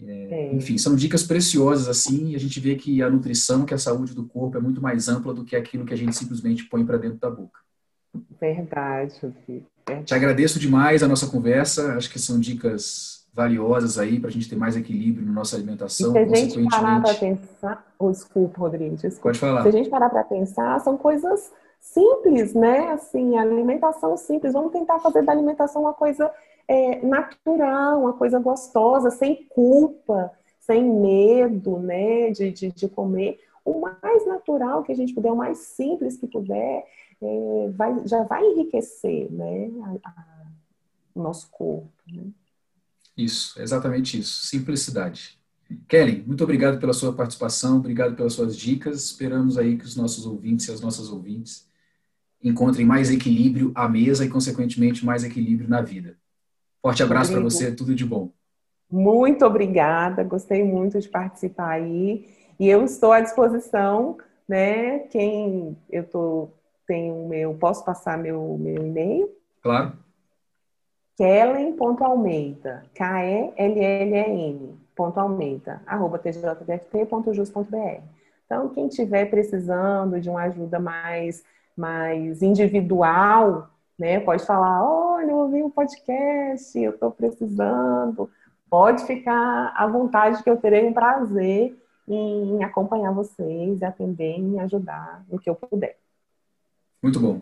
É, 0.00 0.54
enfim, 0.54 0.78
são 0.78 0.94
dicas 0.94 1.24
preciosas 1.24 1.88
assim. 1.88 2.30
E 2.30 2.36
a 2.36 2.38
gente 2.38 2.60
vê 2.60 2.76
que 2.76 3.02
a 3.02 3.10
nutrição, 3.10 3.64
que 3.64 3.74
a 3.74 3.78
saúde 3.78 4.14
do 4.14 4.24
corpo 4.24 4.56
é 4.56 4.60
muito 4.60 4.80
mais 4.80 5.08
ampla 5.08 5.34
do 5.34 5.44
que 5.44 5.56
aquilo 5.56 5.84
que 5.84 5.92
a 5.92 5.96
gente 5.96 6.14
simplesmente 6.14 6.64
põe 6.66 6.86
para 6.86 6.98
dentro 6.98 7.18
da 7.18 7.28
boca. 7.28 7.58
Verdade, 8.40 9.12
Verdade. 9.20 10.04
Te 10.04 10.14
agradeço 10.14 10.60
demais 10.60 11.02
a 11.02 11.08
nossa 11.08 11.26
conversa. 11.26 11.96
Acho 11.96 12.08
que 12.10 12.18
são 12.20 12.38
dicas 12.38 13.26
valiosas 13.34 13.98
aí 13.98 14.20
para 14.20 14.28
a 14.28 14.32
gente 14.32 14.48
ter 14.48 14.54
mais 14.54 14.76
equilíbrio 14.76 15.26
na 15.26 15.32
nossa 15.32 15.56
alimentação. 15.56 16.16
E 16.16 16.28
se 16.28 16.32
a 16.32 16.36
gente 16.36 16.70
parar 16.70 17.02
para 17.02 17.14
pensar, 17.14 17.92
oh, 17.98 18.10
desculpa, 18.12 18.60
Rodrigo, 18.60 18.94
desculpa. 18.94 19.22
Pode 19.22 19.38
falar. 19.40 19.62
Se 19.62 19.68
a 19.68 19.72
gente 19.72 19.90
parar 19.90 20.10
para 20.10 20.22
pensar, 20.22 20.78
são 20.80 20.96
coisas 20.96 21.50
simples, 21.82 22.54
né? 22.54 22.92
Assim, 22.92 23.36
alimentação 23.36 24.16
simples. 24.16 24.52
Vamos 24.52 24.72
tentar 24.72 25.00
fazer 25.00 25.22
da 25.22 25.32
alimentação 25.32 25.82
uma 25.82 25.92
coisa 25.92 26.32
é, 26.68 27.04
natural, 27.04 28.00
uma 28.00 28.12
coisa 28.12 28.38
gostosa, 28.38 29.10
sem 29.10 29.44
culpa, 29.50 30.32
sem 30.60 30.84
medo, 30.84 31.80
né? 31.80 32.30
De, 32.30 32.52
de, 32.52 32.72
de, 32.72 32.88
comer. 32.88 33.40
O 33.64 33.80
mais 33.80 34.26
natural 34.26 34.84
que 34.84 34.92
a 34.92 34.94
gente 34.94 35.12
puder, 35.12 35.32
o 35.32 35.36
mais 35.36 35.58
simples 35.58 36.16
que 36.16 36.26
puder, 36.26 36.86
é, 37.20 37.70
vai, 37.74 38.06
já 38.06 38.22
vai 38.22 38.44
enriquecer, 38.44 39.30
né? 39.30 39.70
A, 40.04 40.08
a, 40.08 40.46
o 41.14 41.22
nosso 41.22 41.50
corpo. 41.50 41.90
Né? 42.06 42.24
Isso, 43.16 43.60
exatamente 43.60 44.18
isso. 44.18 44.46
Simplicidade. 44.46 45.38
Kelly, 45.88 46.22
muito 46.26 46.44
obrigado 46.44 46.78
pela 46.78 46.92
sua 46.92 47.14
participação, 47.14 47.78
obrigado 47.78 48.14
pelas 48.14 48.34
suas 48.34 48.56
dicas. 48.56 49.04
Esperamos 49.04 49.58
aí 49.58 49.76
que 49.76 49.84
os 49.84 49.96
nossos 49.96 50.26
ouvintes 50.26 50.68
e 50.68 50.70
as 50.70 50.80
nossas 50.80 51.10
ouvintes 51.10 51.71
encontrem 52.42 52.86
mais 52.86 53.10
equilíbrio 53.10 53.72
à 53.74 53.88
mesa 53.88 54.24
e, 54.24 54.28
consequentemente, 54.28 55.04
mais 55.04 55.24
equilíbrio 55.24 55.68
na 55.68 55.80
vida. 55.80 56.16
Forte 56.80 57.02
abraço 57.02 57.32
para 57.32 57.40
você, 57.40 57.70
tudo 57.72 57.94
de 57.94 58.04
bom. 58.04 58.30
Muito 58.90 59.44
obrigada, 59.46 60.24
gostei 60.24 60.62
muito 60.64 61.00
de 61.00 61.08
participar 61.08 61.70
aí. 61.70 62.28
E 62.58 62.68
eu 62.68 62.84
estou 62.84 63.12
à 63.12 63.20
disposição, 63.20 64.18
né? 64.46 64.98
Quem 65.10 65.76
eu 65.90 66.04
tô, 66.04 66.48
tenho 66.86 67.26
meu, 67.28 67.54
posso 67.54 67.84
passar 67.84 68.18
meu, 68.18 68.58
meu 68.58 68.84
e-mail? 68.84 69.30
Claro. 69.62 69.92
Kellen.almeida, 71.16 72.84
K-E-L-L-E-N, 72.94 74.78
ponto 74.96 75.20
Almeida, 75.20 75.80
arroba 75.86 76.18
tjdft.jus.br. 76.18 78.02
Então, 78.44 78.68
quem 78.70 78.86
estiver 78.88 79.26
precisando 79.30 80.20
de 80.20 80.28
uma 80.28 80.42
ajuda 80.42 80.78
mais 80.78 81.44
mais 81.76 82.42
individual, 82.42 83.70
né? 83.98 84.20
Pode 84.20 84.44
falar, 84.44 84.84
olha, 84.84 85.30
eu 85.30 85.36
ouvi 85.36 85.62
um 85.62 85.70
podcast, 85.70 86.78
eu 86.78 86.92
estou 86.92 87.10
precisando. 87.10 88.30
Pode 88.68 89.04
ficar 89.06 89.72
à 89.76 89.86
vontade 89.86 90.42
que 90.42 90.50
eu 90.50 90.56
terei 90.56 90.86
um 90.86 90.92
prazer 90.92 91.76
em 92.08 92.62
acompanhar 92.64 93.12
vocês, 93.12 93.82
atender 93.82 94.38
e 94.38 94.58
ajudar 94.58 95.24
no 95.30 95.38
que 95.38 95.48
eu 95.48 95.54
puder. 95.54 95.98
Muito 97.02 97.20
bom. 97.20 97.40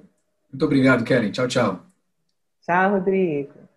Muito 0.51 0.65
obrigado, 0.65 1.05
Kellen. 1.05 1.31
Tchau, 1.31 1.49
tchau. 1.49 1.81
Tchau, 2.63 2.91
Rodrigo. 2.93 3.70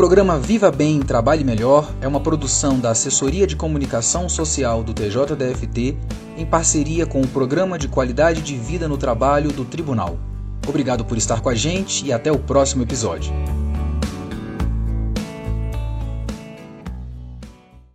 O 0.00 0.02
programa 0.02 0.38
Viva 0.38 0.70
Bem 0.70 0.98
Trabalhe 1.00 1.44
Melhor 1.44 1.92
é 2.00 2.08
uma 2.08 2.20
produção 2.20 2.80
da 2.80 2.92
Assessoria 2.92 3.46
de 3.46 3.54
Comunicação 3.54 4.30
Social 4.30 4.82
do 4.82 4.94
TJDFT 4.94 5.94
em 6.38 6.46
parceria 6.46 7.04
com 7.04 7.20
o 7.20 7.28
Programa 7.28 7.78
de 7.78 7.86
Qualidade 7.86 8.40
de 8.40 8.56
Vida 8.56 8.88
no 8.88 8.96
Trabalho 8.96 9.52
do 9.52 9.62
Tribunal. 9.62 10.18
Obrigado 10.66 11.04
por 11.04 11.18
estar 11.18 11.42
com 11.42 11.50
a 11.50 11.54
gente 11.54 12.06
e 12.06 12.14
até 12.14 12.32
o 12.32 12.38
próximo 12.38 12.82
episódio. 12.82 13.30